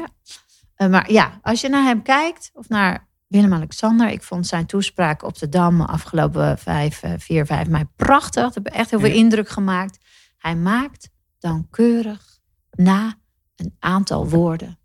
[0.76, 4.10] Eh, maar ja, als je naar hem kijkt, of naar Willem-Alexander.
[4.10, 8.44] Ik vond zijn toespraak op de Dam afgelopen 5, 4, 5 mei prachtig.
[8.44, 9.16] Dat heeft echt heel veel Ja.
[9.16, 9.98] indruk gemaakt.
[10.38, 11.10] Hij maakt
[11.40, 12.40] dan keurig
[12.72, 13.14] na
[13.56, 14.80] een aantal woorden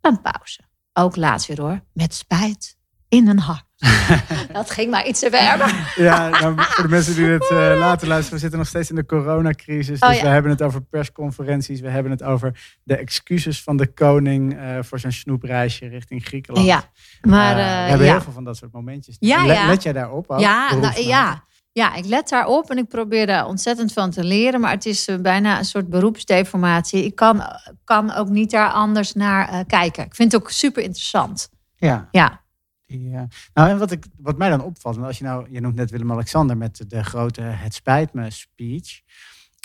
[0.00, 0.60] een pauze.
[0.92, 2.76] Ook laatst weer hoor, met spijt
[3.08, 3.65] in een hart.
[4.52, 5.74] dat ging maar iets te ver.
[6.04, 8.96] Ja, nou, voor de mensen die het eh, later luisteren, we zitten nog steeds in
[8.96, 10.00] de coronacrisis.
[10.00, 10.22] Oh, dus ja.
[10.22, 11.80] we hebben het over persconferenties.
[11.80, 16.66] We hebben het over de excuses van de koning eh, voor zijn snoepreisje richting Griekenland.
[16.66, 16.84] Ja,
[17.20, 18.12] maar Eh, we hebben ja.
[18.12, 19.16] heel veel van dat soort momentjes.
[19.18, 20.30] Ja, Let, jij daarop?
[20.30, 21.44] ook, Ja, nou, ja.
[21.72, 24.60] ja, ik let daarop en ik probeer daar ontzettend van te leren.
[24.60, 27.04] Maar het is bijna een soort beroepsdeformatie.
[27.04, 27.42] Ik kan,
[27.84, 30.04] kan ook niet daar anders naar kijken.
[30.04, 31.48] Ik vind het ook super interessant.
[31.76, 32.08] Ja.
[32.10, 32.44] Ja,
[32.86, 33.22] Die, eh,
[33.54, 36.56] nou, en wat, ik, wat mij dan opvalt, als je nou, je noemt net Willem-Alexander
[36.56, 39.00] met de, grote Het spijt me speech.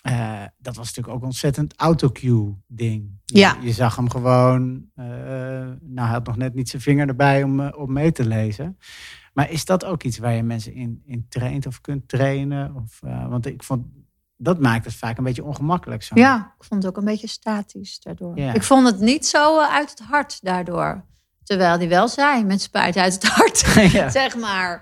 [0.02, 3.20] Eh, dat was natuurlijk ook een ontzettend autocue ding.
[3.26, 3.58] Je- Ja.
[3.62, 7.60] Je, zag hem gewoon, eh, nou hij had nog net niet zijn vinger erbij om,
[7.60, 8.78] om mee te lezen.
[9.34, 12.76] Maar is dat ook iets waar je mensen in, in traint of kunt trainen?
[12.76, 13.86] Of, want ik vond,
[14.38, 16.04] dat maakt het vaak een beetje ongemakkelijk.
[16.04, 16.16] Zo.
[16.20, 18.38] ja, ik vond het ook een beetje statisch daardoor.
[18.40, 18.54] Ja.
[18.54, 21.06] Ik vond het niet zo uit het hart daardoor.
[21.52, 23.66] Terwijl die wel zei, met spijt uit het hart.
[23.94, 24.10] ja.
[24.10, 24.82] zeg maar.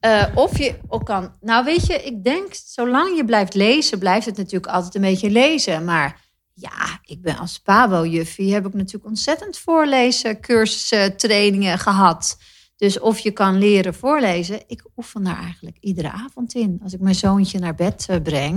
[0.00, 1.34] Eh, of je ook kan.
[1.40, 5.30] Nou, weet je, ik denk, zolang je blijft lezen, blijft het natuurlijk altijd een beetje
[5.30, 5.84] lezen.
[5.84, 6.20] Maar
[6.54, 12.36] ja, ik ben als Pabo-juffie, heb ik natuurlijk ontzettend voorlezen, cursussen, trainingen gehad.
[12.76, 16.80] Dus of je kan leren voorlezen, ik oefen daar eigenlijk iedere avond in.
[16.82, 18.56] Als ik mijn zoontje naar bed eh, breng,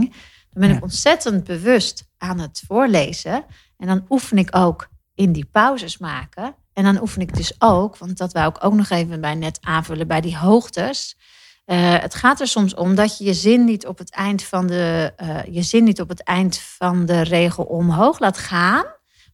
[0.50, 0.76] dan ben Ja.
[0.76, 3.46] ik ontzettend bewust aan het voorlezen.
[3.78, 6.56] En dan oefen ik ook in die pauzes maken.
[6.74, 9.58] En dan oefen ik dus ook, want dat wou ik ook nog even bij net
[9.62, 11.18] aanvullen, bij die hoogtes.
[11.66, 14.68] Eh, het gaat er soms om dat je je zin niet op het eind van
[14.68, 18.86] de, eh, je zin niet op het eind van de regel omhoog laat gaan,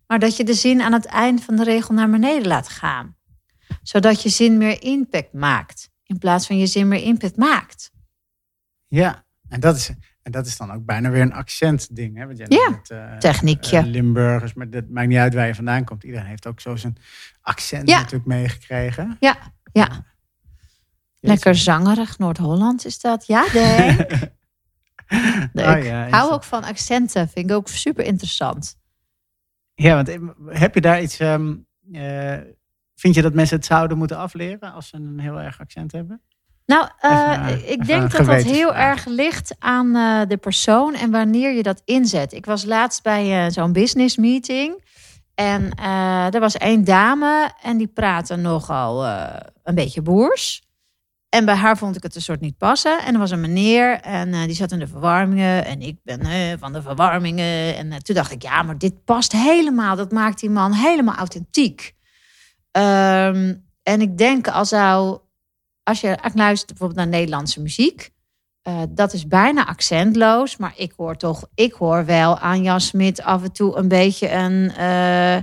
[0.08, 3.16] maar dat je de zin aan het eind van de regel naar beneden laat gaan.
[3.82, 7.92] Zodat je zin meer impact maakt, in plaats van je zin meer impact maakt.
[8.88, 9.92] Ja, en dat is,
[10.28, 12.18] en dat is dan ook bijna weer een accentding.
[12.18, 12.26] Hè?
[12.26, 13.78] Want jij Ja, eh, techniekje.
[13.78, 16.04] eh, Limburgers, maar dat maakt niet uit waar je vandaan komt.
[16.04, 16.98] Iedereen heeft ook zo zijn
[17.42, 17.98] accent Ja.
[17.98, 19.18] natuurlijk meegekregen.
[19.20, 19.38] Ja,
[19.72, 20.06] ja.
[21.20, 23.28] Lekker zangerig Noord-Holland is dat.
[23.28, 24.10] Ja, denk.
[25.54, 25.78] Leuk.
[25.78, 27.30] Oh ja, Ik hou ook van accenten.
[27.30, 28.78] Vind ik ook super interessant.
[29.74, 31.20] Ja, want eh, heb je daar iets...
[31.20, 31.36] eh,
[32.96, 36.22] vind je dat mensen het zouden moeten afleren als ze een heel erg accent hebben?
[36.68, 41.12] Nou, eh, Even, ik denk dat dat heel erg ligt aan eh, de persoon en
[41.12, 42.34] wanneer je dat inzet.
[42.34, 44.84] Ik was laatst bij eh, zo'n business meeting.
[45.36, 50.62] En eh, er was één dame en die praatte nogal eh, een beetje boers.
[51.30, 53.00] En bij haar vond ik het een soort niet passen.
[53.00, 55.66] En er was een meneer en eh, die zat in de verwarmingen.
[55.66, 57.78] En ik ben eh, van de verwarmingen.
[57.78, 59.96] En eh, toen dacht ik, ja, maar dit past helemaal.
[59.96, 61.94] Dat maakt die man helemaal authentiek.
[62.72, 63.54] Ehm,
[63.84, 65.20] en ik denk, als, zou,
[65.88, 68.10] als je luistert bijvoorbeeld naar Nederlandse muziek.
[68.62, 70.58] eh, dat is bijna accentloos.
[70.58, 74.32] Maar ik hoor toch, ik hoor wel aan Jan Smit af en toe een beetje
[74.32, 74.72] een...
[74.76, 75.38] eh,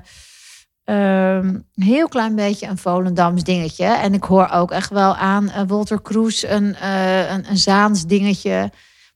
[0.85, 3.85] Ehm, heel klein beetje een Volendams dingetje.
[3.85, 8.07] En ik hoor ook echt wel aan eh, Walter Kroes een, eh, een, een Zaans
[8.07, 8.71] dingetje.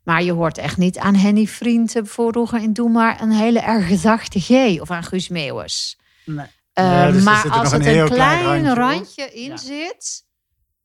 [0.04, 3.98] Maar je hoort echt niet aan Henny Vriend vroeger in Doe maar een hele erg
[3.98, 4.80] zachte G.
[4.80, 5.98] Of aan Guus Meeuwis.
[6.24, 6.46] Nee.
[6.72, 9.56] Eh, Ja, dus er maar er als nog het een klein klein randje in Ja.
[9.56, 10.24] zit...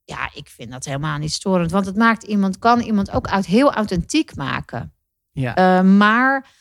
[0.05, 1.71] Ja, ik vind dat helemaal niet storend.
[1.71, 4.93] Want het maakt iemand, kan iemand ook uit, heel authentiek maken.
[5.33, 5.55] Ja.
[5.55, 6.51] Eh, maar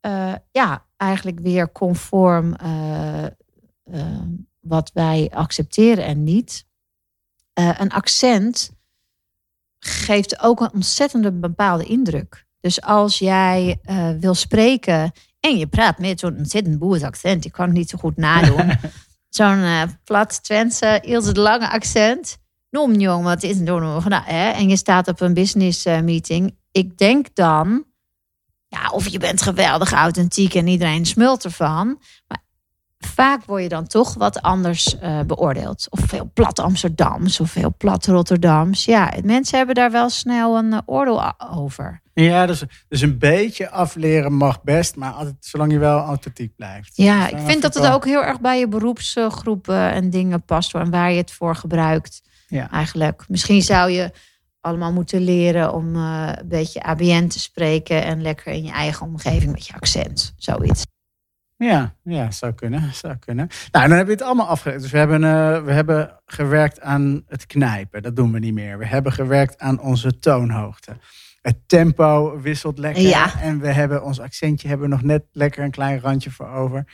[0.00, 3.26] eh, ja, eigenlijk weer conform eh,
[4.60, 6.66] wat wij accepteren en niet.
[7.54, 8.70] een accent
[9.78, 12.46] geeft ook een ontzettende bepaalde indruk.
[12.60, 13.80] Dus als jij
[14.20, 17.98] wil spreken en je praat met zo'n ontzettend boers accent, ik kan het niet zo
[17.98, 18.72] goed nadoen.
[19.28, 19.64] zo'n
[20.04, 22.38] plat Twentse, Ilse de Lange accent.
[22.72, 26.56] Noem jong, wat is een door En je staat op een business meeting.
[26.70, 27.84] Ik denk dan,
[28.68, 31.98] ja, of je bent geweldig authentiek en iedereen smult ervan.
[32.26, 32.42] Maar
[32.98, 35.86] vaak word je dan toch wat anders uh, beoordeeld.
[35.90, 38.84] Of veel plat Amsterdams of veel plat Rotterdams.
[38.84, 42.00] Ja, mensen hebben daar wel snel een uh, oordeel over.
[42.14, 46.96] Ja, dus, dus een beetje afleren mag best, maar altijd, zolang je wel authentiek blijft.
[46.96, 50.74] Ja, dus ik vind dat het ook heel erg bij je beroepsgroepen en dingen past
[50.74, 52.30] en waar je het voor gebruikt.
[52.52, 52.70] Ja.
[52.70, 53.24] Eigenlijk.
[53.28, 54.10] Misschien zou je
[54.60, 59.06] allemaal moeten leren om uh, een beetje ABN te spreken en lekker in je eigen
[59.06, 60.34] omgeving met je accent.
[60.36, 60.86] Zoiets.
[61.56, 63.48] Ja, ja, zou kunnen, zou kunnen.
[63.70, 64.82] Nou, dan heb je het allemaal afgewerkt.
[64.82, 68.02] Dus we hebben, uh, we hebben gewerkt aan het knijpen.
[68.02, 68.78] Dat doen we niet meer.
[68.78, 70.96] We hebben gewerkt aan onze toonhoogte.
[71.40, 73.02] Het tempo wisselt lekker.
[73.02, 73.40] Ja.
[73.40, 76.84] En we hebben ons accentje hebben we nog net lekker een klein randje voor over.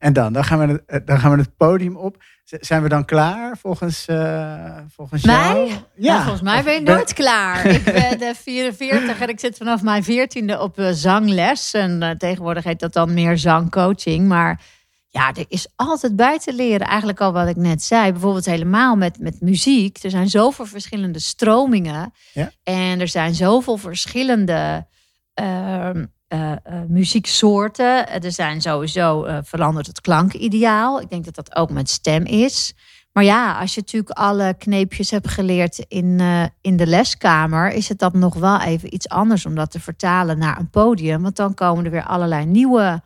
[0.00, 2.16] En dan, dan gaan we het, eh, dan gaan we het podium op.
[2.44, 5.36] Zijn we dan klaar volgens, uh, volgens mij?
[5.36, 5.70] jou?
[5.94, 6.12] Ja.
[6.12, 7.66] Nou, volgens mij ben je nooit klaar.
[8.12, 11.72] Ik ben 44 en ik zit vanaf mijn 14e op uh, zangles.
[11.72, 14.28] En uh, tegenwoordig heet dat dan meer zangcoaching.
[14.28, 14.62] Maar
[15.08, 16.86] ja, er is altijd bij te leren.
[16.86, 18.12] Eigenlijk al wat ik net zei.
[18.12, 20.02] Bijvoorbeeld helemaal met, met muziek.
[20.02, 22.12] Er zijn zoveel verschillende stromingen.
[22.32, 22.50] Ja.
[22.62, 24.86] En er zijn zoveel verschillende
[25.34, 26.56] ehm, uh, uh,
[26.88, 28.22] muzieksoorten.
[28.22, 31.00] Er zijn sowieso uh, verandert het klankideaal.
[31.00, 32.74] Ik denk dat dat ook met stem is.
[33.12, 36.20] Maar ja, als je natuurlijk alle kneepjes hebt geleerd in,
[36.60, 40.38] in de leskamer, is het dan nog wel even iets anders om dat te vertalen
[40.38, 41.22] naar een podium.
[41.22, 43.02] Want dan komen er weer allerlei nieuwe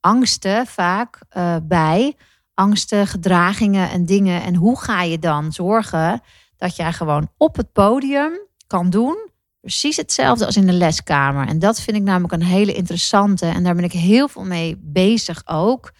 [0.00, 1.18] angsten vaak
[1.62, 2.16] bij.
[2.54, 4.42] Angsten, gedragingen en dingen.
[4.42, 6.20] En hoe ga je dan zorgen
[6.56, 9.27] dat jij gewoon op het podium kan doen
[9.68, 11.46] precies hetzelfde als in de leskamer.
[11.46, 13.46] En dat vind ik namelijk een hele interessante.
[13.46, 15.92] En daar ben ik heel veel mee bezig ook.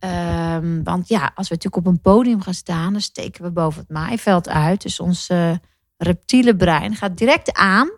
[0.00, 3.80] Um, want ja, als we natuurlijk op een podium gaan staan, dan steken we boven
[3.80, 4.82] het maaiveld uit.
[4.82, 5.54] Dus ons uh,
[5.96, 7.90] reptiele brein gaat direct aan.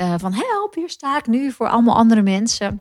[0.00, 2.78] Uh, van help, hier sta ik nu voor allemaal andere mensen.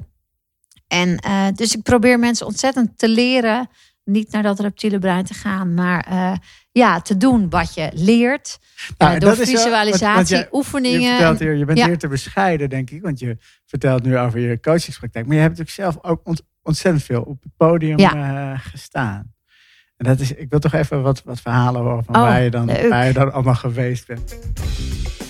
[0.87, 3.69] En uh, dus ik probeer mensen ontzettend te leren
[4.03, 6.39] niet naar dat reptiele brein te gaan, maar
[6.79, 8.59] ja, te doen wat je leert.
[8.97, 11.19] Nou, uh, door visualisatie, je, oefeningen.
[11.19, 14.59] Je, hier, je bent hier te bescheiden, denk ik, want je vertelt nu over je
[14.59, 15.25] coachingspraktijk.
[15.25, 18.51] Maar je hebt natuurlijk zelf ook ont, ontzettend veel op het podium ja.
[18.51, 19.33] uh, gestaan.
[19.97, 22.49] En dat is, ik wil toch even wat, wat verhalen horen van oh, waar, je
[22.49, 24.35] dan, waar je dan allemaal geweest bent.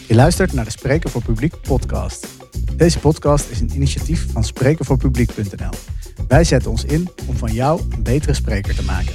[0.08, 2.27] Je luistert naar de Spreken voor Publiek podcast.
[2.75, 5.73] Deze podcast is een initiatief van sprekenvoorpubliek.nl.
[6.27, 9.13] Wij zetten ons in om van jou een betere spreker te maken.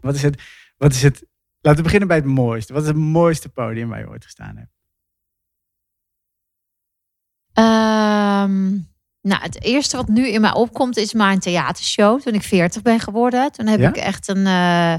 [0.00, 0.42] Wat is het?
[0.76, 1.26] Wat is het?
[1.60, 2.72] Laten we beginnen bij het mooiste.
[2.72, 4.74] Wat is het mooiste podium waar je ooit gestaan hebt?
[7.58, 12.20] Um, nou, het eerste wat nu in mij opkomt is mijn theatershow.
[12.20, 13.52] Toen ik 40 ben geworden.
[13.52, 14.46] Toen heb ik echt een.
[14.46, 14.94] Uh,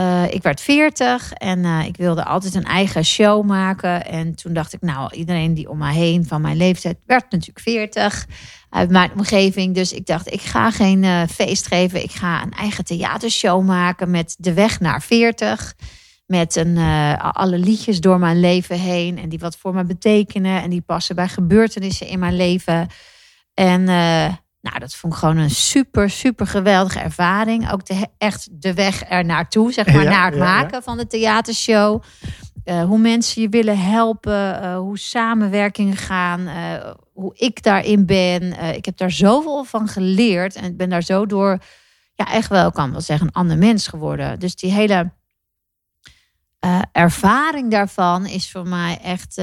[0.00, 4.06] uh, ik werd 40 en uh, ik wilde altijd een eigen show maken.
[4.06, 7.60] En toen dacht ik, nou, iedereen die om mij heen van mijn leeftijd werd natuurlijk
[7.60, 8.26] 40
[8.70, 9.74] uit mijn omgeving.
[9.74, 12.02] Dus ik dacht, ik ga geen uh, feest geven.
[12.02, 15.74] Ik ga een eigen theatershow maken met De Weg naar 40.
[16.26, 16.78] Met een,
[17.18, 19.18] alle liedjes door mijn leven heen.
[19.18, 20.62] En die wat voor me betekenen.
[20.62, 22.88] En die passen bij gebeurtenissen in mijn leven.
[23.54, 23.88] En
[24.66, 27.72] nou, dat vond ik gewoon een super, super geweldige ervaring.
[27.72, 32.02] Ook de, echt de weg er naartoe, zeg maar, naar het maken van de theatershow.
[32.64, 38.74] Uh, hoe mensen je willen helpen, uh, hoe samenwerkingen gaan, uh, hoe ik daarin ben.
[38.74, 41.58] ik heb daar zoveel van geleerd en ik ben daar zo door,
[42.14, 44.38] ja, echt wel, kan wel zeggen, een ander mens geworden.
[44.38, 45.12] Dus die hele
[46.92, 49.34] ervaring daarvan is voor mij echt,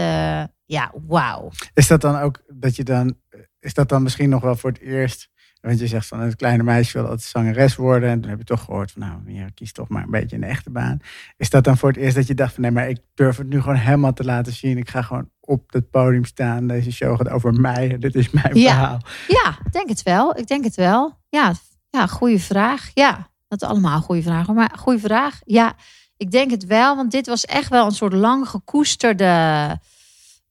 [0.66, 1.50] ja, wauw.
[1.74, 3.16] Is dat dan ook dat je dan
[3.64, 5.32] is dat dan misschien nog wel voor het eerst?
[5.62, 8.10] Want je zegt van het kleine meisje wil altijd zangeres worden.
[8.10, 10.44] En toen heb je toch gehoord van nou, ja, kies toch maar een beetje een
[10.44, 11.00] echte baan.
[11.38, 13.48] Is dat dan voor het eerst dat je dacht van nee, maar ik durf het
[13.48, 14.78] nu gewoon helemaal te laten zien.
[14.78, 16.68] Ik ga gewoon op het podium staan.
[16.68, 17.98] Deze show gaat over mij.
[17.98, 18.72] Dit is mijn ja.
[18.72, 19.00] verhaal.
[19.28, 20.38] Ja, ik denk het wel.
[20.38, 21.20] Ik denk het wel.
[21.30, 21.54] Ja,
[21.90, 22.92] ja goede vraag.
[22.94, 24.56] Ja, dat is allemaal goede vragen.
[24.56, 25.40] Maar goede vraag.
[25.46, 25.74] Ja,
[26.18, 26.96] ik denk het wel.
[26.96, 29.80] Want dit was echt wel een soort lang gekoesterde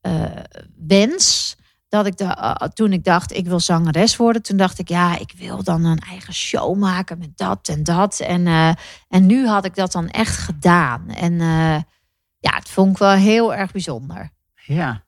[0.02, 0.24] uh,
[0.86, 1.56] wens
[1.92, 5.18] dat ik de, uh, toen ik dacht, ik wil zangeres worden, toen dacht ik, ja,
[5.18, 8.20] ik wil dan een eigen show maken met dat en dat.
[8.20, 8.72] En, uh,
[9.08, 11.08] en nu had ik dat dan echt gedaan.
[11.08, 11.76] En uh,
[12.38, 14.30] ja, het vond ik wel heel erg bijzonder.
[14.54, 15.04] Ja,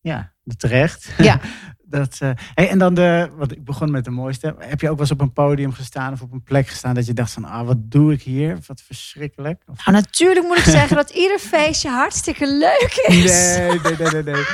[0.00, 1.10] ja, terecht.
[1.18, 1.40] Ja.
[1.92, 4.54] Dat, uh, hey, en dan de, wat ik begon met de mooiste.
[4.58, 7.06] Heb je ook wel eens op een podium gestaan of op een plek gestaan dat
[7.06, 8.58] je dacht van, ah, wat doe ik hier?
[8.66, 9.62] Wat verschrikkelijk.
[9.66, 9.86] Of...
[9.86, 13.56] Nou, natuurlijk moet ik zeggen dat ieder feestje hartstikke leuk is.
[13.56, 14.22] Nee, nee, nee, nee.
[14.22, 14.44] nee.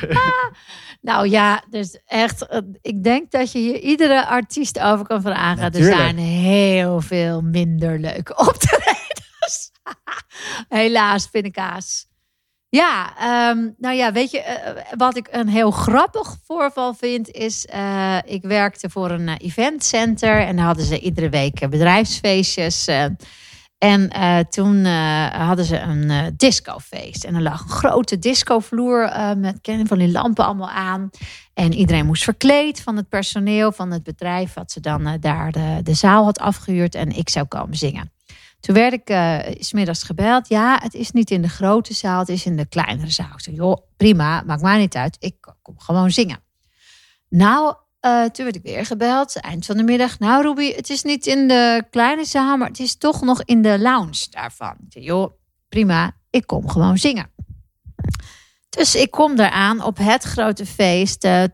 [1.10, 5.72] nou ja, dus echt, eh, ik denk dat je hier iedere artiest over kan vragen.
[5.72, 9.70] Er zijn heel veel minder leuke optredens.
[10.68, 12.06] Helaas, pindakaas.
[12.74, 17.66] Ja, ehm, nou ja, weet je, eh, wat ik een heel grappig voorval vind, is
[17.74, 22.88] uh, ik werkte voor een uh, eventcenter en daar hadden ze iedere week bedrijfsfeestjes.
[23.78, 24.08] en
[24.50, 24.84] toen
[25.32, 30.44] hadden ze een discofeest en er lag een grote discovloer met kennen van die lampen
[30.44, 31.10] allemaal aan.
[31.54, 35.80] En iedereen moest verkleed van het personeel van het bedrijf wat ze dan daar de,
[35.82, 38.12] de zaal had afgehuurd en ik zou komen zingen.
[38.64, 40.48] Toen werd ik uh, smiddags gebeld.
[40.48, 43.32] Ja, het is niet in de grote zaal, het is in de kleinere zaal.
[43.32, 45.16] Ik zei, joh, prima, maakt mij niet uit.
[45.20, 46.38] Ik kom gewoon zingen.
[47.28, 50.18] Nou, uh, toen werd ik weer gebeld, eind van de middag.
[50.18, 53.62] Nou, Ruby, het is niet in de kleine zaal, maar het is toch nog in
[53.62, 54.76] de lounge daarvan.
[54.86, 55.32] Ik zei, joh,
[55.68, 57.30] prima, ik kom gewoon zingen.
[58.74, 61.24] Dus ik kom eraan op het grote feest.
[61.24, 61.44] Uh,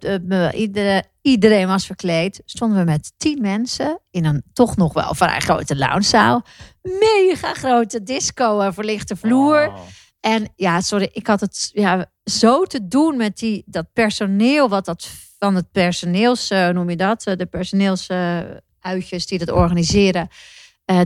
[0.55, 2.43] iedereen, iedereen was verkleed.
[2.45, 6.43] Stonden we met tien mensen in een toch nog wel vrij grote loungezaal.
[6.83, 9.69] Mega grote disco uh, verlichte vloer.
[9.69, 9.79] Oh.
[10.21, 14.69] En ja, sorry, ik had het ja, zo te doen met die, dat personeel.
[14.69, 17.23] Wat dat van het personeels, uh, noem je dat?
[17.23, 20.29] de personeelsuitjes die dat organiseren.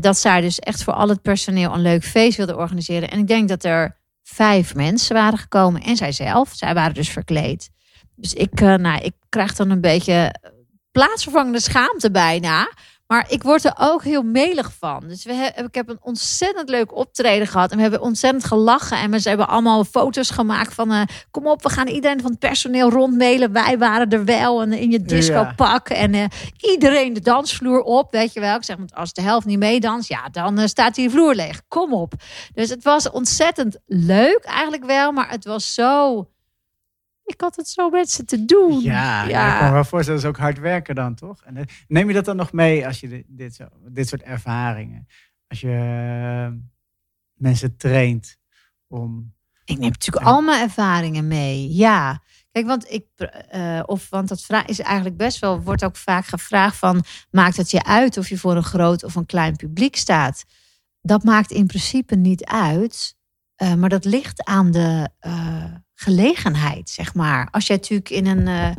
[0.01, 3.11] dat zij dus echt voor al het personeel een leuk feest wilden organiseren.
[3.11, 4.03] En ik denk dat er
[4.35, 6.53] vijf mensen waren gekomen en zijzelf.
[6.55, 7.71] Zij waren dus verkleed.
[8.17, 10.35] Dus ik, uh, nou, ik krijg dan een beetje
[10.93, 12.71] plaatsvervangende schaamte bijna.
[13.07, 15.05] Maar ik word er ook heel melig van.
[15.09, 17.71] Dus we ik heb een ontzettend leuk optreden gehad.
[17.71, 18.99] En we hebben ontzettend gelachen.
[18.99, 20.93] En we hebben allemaal foto's gemaakt van...
[20.93, 23.53] Uh, kom op, we gaan iedereen van het personeel rondmailen.
[23.53, 24.63] Wij waren er wel.
[24.63, 25.89] En in je disco pak.
[25.89, 26.25] En uh,
[26.57, 28.13] iedereen de dansvloer op.
[28.13, 28.57] Weet je wel.
[28.57, 30.09] Ik zeg, want als de helft niet meedanst...
[30.09, 31.63] Ja, dan uh, staat die vloer leeg.
[31.69, 32.13] Kom op.
[32.55, 35.13] Dus het was ontzettend leuk eigenlijk wel.
[35.13, 36.29] Maar het was zo
[37.25, 38.81] ik had het zo met ze te doen.
[38.81, 39.53] Ja, ja.
[39.53, 41.43] ik kan me wel voorstellen, dat is ook hard werken dan, toch?
[41.45, 45.07] En eh, neem je dat dan nog mee als je dit, zo, dit soort ervaringen,
[45.47, 46.61] als je uh,
[47.35, 48.37] mensen traint
[48.87, 49.33] om...
[49.65, 52.23] Ik neem natuurlijk al mijn ervaringen mee, ja.
[52.53, 53.07] Kijk, want ik,
[53.55, 57.57] uh, of, want dat vraag is eigenlijk best wel, wordt ook vaak gevraagd van, maakt
[57.57, 60.45] het je uit of je voor een groot of een klein publiek staat?
[61.01, 63.17] Dat maakt in principe niet uit,
[63.63, 65.11] uh, maar dat ligt aan de
[66.05, 67.49] gelegenheid, zeg maar.
[67.51, 68.71] Als jij natuurlijk in een uh,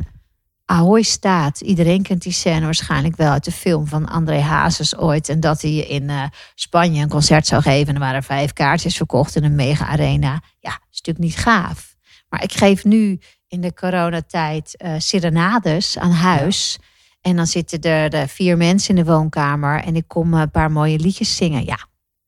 [0.64, 5.28] Ahoy staat, iedereen kent die scène waarschijnlijk wel uit de film van André Hazes ooit.
[5.28, 6.22] En dat hij in uh,
[6.54, 7.88] Spanje een concert zou geven.
[7.88, 10.42] En er waren vijf kaartjes verkocht in een mega arena.
[10.60, 11.96] Ja, is natuurlijk niet gaaf.
[12.28, 16.78] Maar ik geef nu in de coronatijd uh, serenades aan huis.
[17.20, 19.82] En dan zitten er de vier mensen in de woonkamer.
[19.82, 21.64] En ik kom een paar mooie liedjes zingen.
[21.64, 21.78] Ja,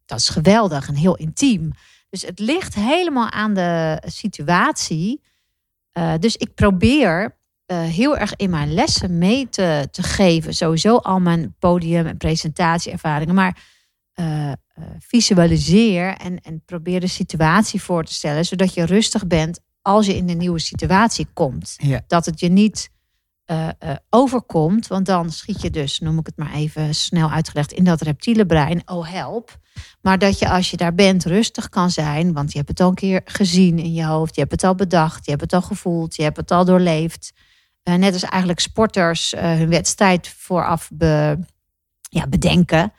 [0.07, 1.73] dat is geweldig en heel intiem.
[2.11, 5.23] Dus het ligt helemaal aan de situatie.
[5.99, 10.55] Uh, dus ik probeer uh, heel erg in mijn lessen mee te, te geven.
[10.55, 13.35] Sowieso al mijn podium- en presentatieervaringen.
[13.35, 13.65] Maar
[14.15, 14.53] uh,
[14.99, 18.45] visualiseer en, en probeer de situatie voor te stellen.
[18.45, 21.75] Zodat je rustig bent als je in een nieuwe situatie komt.
[21.77, 22.01] Ja.
[22.07, 22.91] Dat het je niet
[23.47, 23.69] uh,
[24.11, 24.87] overkomt.
[24.87, 28.47] Want dan schiet je dus, noem ik het maar even snel uitgelegd, in dat reptiele
[28.47, 28.83] brein.
[28.85, 29.59] Oh help.
[30.01, 32.33] Maar dat je als je daar bent rustig kan zijn.
[32.33, 34.35] Want je hebt het al een keer gezien in je hoofd.
[34.35, 35.25] Je hebt het al bedacht.
[35.25, 36.17] Je hebt het al gevoeld.
[36.17, 37.33] Je hebt het al doorleefd.
[37.85, 41.39] Uh, net als eigenlijk sporters hun wedstrijd vooraf be,
[42.01, 42.93] ja, bedenken.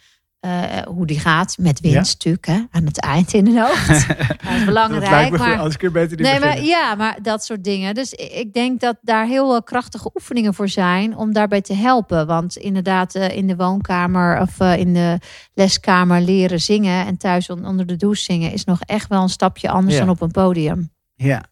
[0.45, 1.57] Uh, hoe die gaat.
[1.57, 2.01] Met winst ja?
[2.01, 4.07] natuurlijk, hè, aan het eind in de hoofd.
[4.07, 5.29] dat is belangrijk.
[5.29, 7.93] Dat maar, als keer beter niet nee, maar, Ja, maar dat soort dingen.
[7.93, 12.27] Dus ik denk dat daar heel krachtige oefeningen voor zijn om daarbij te helpen.
[12.27, 15.17] Want inderdaad, uh, in de woonkamer of uh, in de
[15.53, 19.69] leskamer leren zingen en thuis onder de douche zingen is nog echt wel een stapje
[19.69, 19.99] anders ja.
[19.99, 20.91] dan op een podium.
[21.15, 21.43] Ja,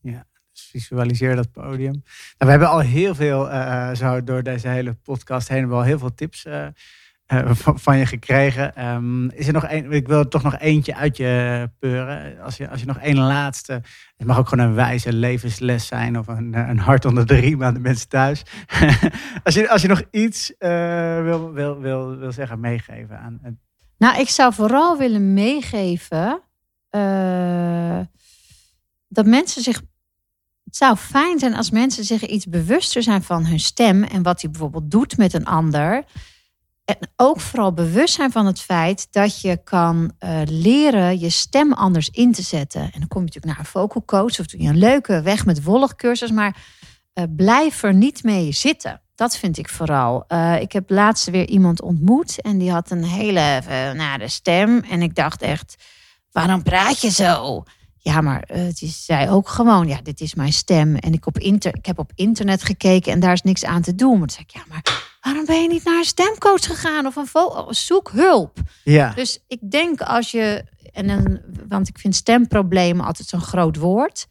[0.00, 0.26] ja.
[0.52, 2.02] Dus visualiseer dat podium.
[2.02, 2.02] Nou,
[2.38, 3.48] we hebben al heel veel,
[3.96, 6.66] zo door deze hele podcast heen, wel heel veel tips uh,
[7.84, 8.86] van, je gekregen.
[8.86, 12.40] Um, is er nog ik wil toch nog eentje uit je peuren.
[12.40, 13.72] Als je, als je nog één laatste.
[14.16, 16.18] Het mag ook gewoon een wijze levensles zijn.
[16.18, 18.42] Of een, een hart onder de riem aan de mensen thuis.
[19.44, 23.60] als, je, als je nog iets uh, wil, wil, wil, wil zeggen, meegeven aan.
[23.98, 26.40] Nou, ik zou vooral willen meegeven.
[26.90, 28.00] Uh,
[29.08, 29.82] dat mensen zich
[30.64, 34.40] het zou fijn zijn als mensen zich iets bewuster zijn van hun stem en wat
[34.40, 36.04] hij bijvoorbeeld doet met een ander.
[36.84, 41.72] En ook vooral bewust zijn van het feit dat je kan uh, leren je stem
[41.72, 42.80] anders in te zetten.
[42.80, 45.46] En dan kom je natuurlijk naar een vocal coach of doe je een leuke weg
[45.46, 46.30] met wollig cursus.
[46.30, 46.56] Maar
[47.12, 49.00] eh, blijf er niet mee zitten.
[49.14, 50.24] Dat vind ik vooral.
[50.28, 53.62] Eh, ik heb laatst weer iemand ontmoet en die had een hele
[53.94, 54.82] nare stem.
[54.90, 55.84] En ik dacht echt,
[56.30, 57.62] waarom praat je zo?
[57.98, 60.96] Ja, maar die zei ook gewoon, ja, dit is mijn stem.
[60.96, 64.18] En ik, op ik heb op internet gekeken en daar is niks aan te doen.
[64.18, 67.16] Maar toen zei ik, ja, maar waarom ben je niet naar een stemcoach gegaan of
[67.16, 68.58] een zoek hulp?
[68.84, 69.12] Ja.
[69.14, 74.26] Dus ik denk als je, en dan, want ik vind stemproblemen altijd zo'n groot woord.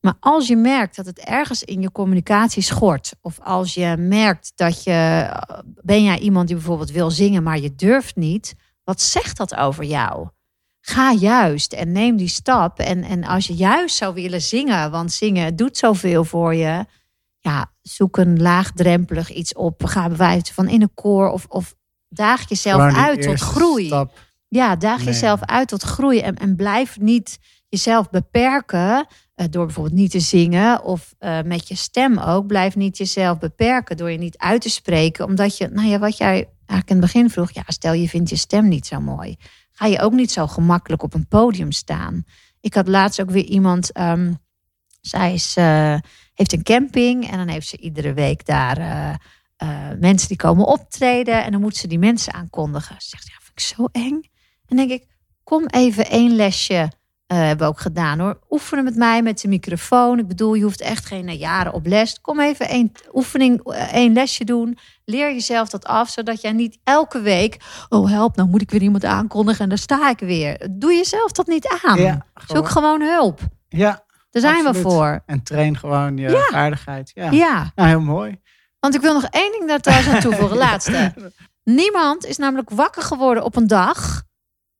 [0.00, 4.52] Maar als je merkt dat het ergens in je communicatie schort, of als je merkt
[4.54, 5.30] dat je,
[5.64, 8.54] ben jij iemand die bijvoorbeeld wil zingen, maar je durft niet,
[8.84, 10.28] wat zegt dat over jou?
[10.80, 12.78] Ga juist en neem die stap.
[12.78, 16.84] En, en als je juist zou willen zingen, want zingen doet zoveel voor je,
[17.40, 19.84] ja, zoek een laagdrempelig iets op.
[19.84, 21.74] Ga bewijzen van in een koor of, of
[22.08, 23.86] daag jezelf uit tot groei.
[23.86, 24.18] Stap.
[24.48, 25.06] Ja, daag Nee.
[25.06, 27.38] jezelf uit tot groei en, en blijf niet
[27.68, 32.46] jezelf beperken eh, door bijvoorbeeld niet te zingen of eh, met je stem ook.
[32.46, 36.16] Blijf niet jezelf beperken door je niet uit te spreken, omdat je, nou ja, wat
[36.16, 39.36] jij eigenlijk in het begin vroeg, ja, stel je vindt je stem niet zo mooi,
[39.72, 42.24] ga je ook niet zo gemakkelijk op een podium staan.
[42.60, 44.32] Ik had laatst ook weer iemand, ehm,
[45.00, 45.96] zij is, eh,
[46.40, 49.14] heeft een camping en dan heeft ze iedere week daar eh,
[49.56, 52.96] eh, mensen die komen optreden en dan moet ze die mensen aankondigen.
[52.98, 54.20] Ze zegt, ja, vind ik zo eng.
[54.66, 55.06] En dan denk ik,
[55.44, 56.92] kom even één lesje.
[57.26, 58.38] eh, hebben we ook gedaan hoor.
[58.50, 60.18] Oefenen met mij met de microfoon.
[60.18, 62.20] Ik bedoel, je hoeft echt geen jaren op les.
[62.20, 63.62] Kom even één oefening,
[63.92, 64.78] één lesje doen.
[65.04, 67.56] Leer jezelf dat af, zodat jij niet elke week.
[67.88, 70.68] Oh help, nou moet ik weer iemand aankondigen en daar sta ik weer.
[70.70, 72.00] Doe jezelf dat niet aan.
[72.00, 73.40] Ja, Zoek gewoon hulp.
[73.68, 74.82] ja, Daar zijn Absoluut.
[74.82, 75.22] we voor.
[75.26, 76.40] en train gewoon je Ja.
[76.50, 77.10] vaardigheid.
[77.14, 77.30] Ja.
[77.30, 77.72] Ja.
[77.74, 78.40] Nou, heel mooi.
[78.80, 80.56] Want ik wil nog één ding daar trouwens aan toevoegen.
[80.66, 81.14] Laatste.
[81.64, 84.22] Niemand is namelijk wakker geworden op een dag,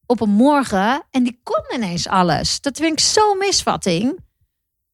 [0.07, 2.61] op een morgen, en die kon ineens alles.
[2.61, 4.18] Dat vind ik zo'n misvatting.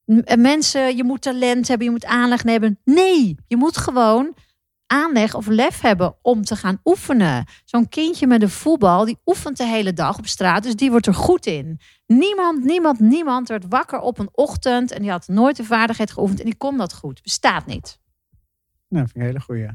[0.05, 2.79] Eh, Mensen, je moet talent hebben, je moet aanleg hebben.
[2.85, 4.35] Nee, je moet gewoon
[4.87, 7.45] aanleg of lef hebben om te gaan oefenen.
[7.65, 11.07] Zo'n kindje met een voetbal, die oefent de hele dag op straat, dus die wordt
[11.07, 11.81] er goed in.
[12.07, 16.39] Niemand, niemand, niemand werd wakker op een ochtend en die had nooit de vaardigheid geoefend
[16.39, 17.23] en die kon dat goed.
[17.23, 17.99] Bestaat niet.
[18.89, 19.69] Nou, vind ik een hele goeie.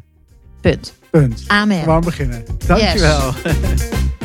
[0.61, 0.93] Punt.
[1.09, 1.43] Punt.
[1.47, 1.83] Amen.
[1.83, 2.45] Gewoon beginnen.
[2.67, 3.33] Dankjewel.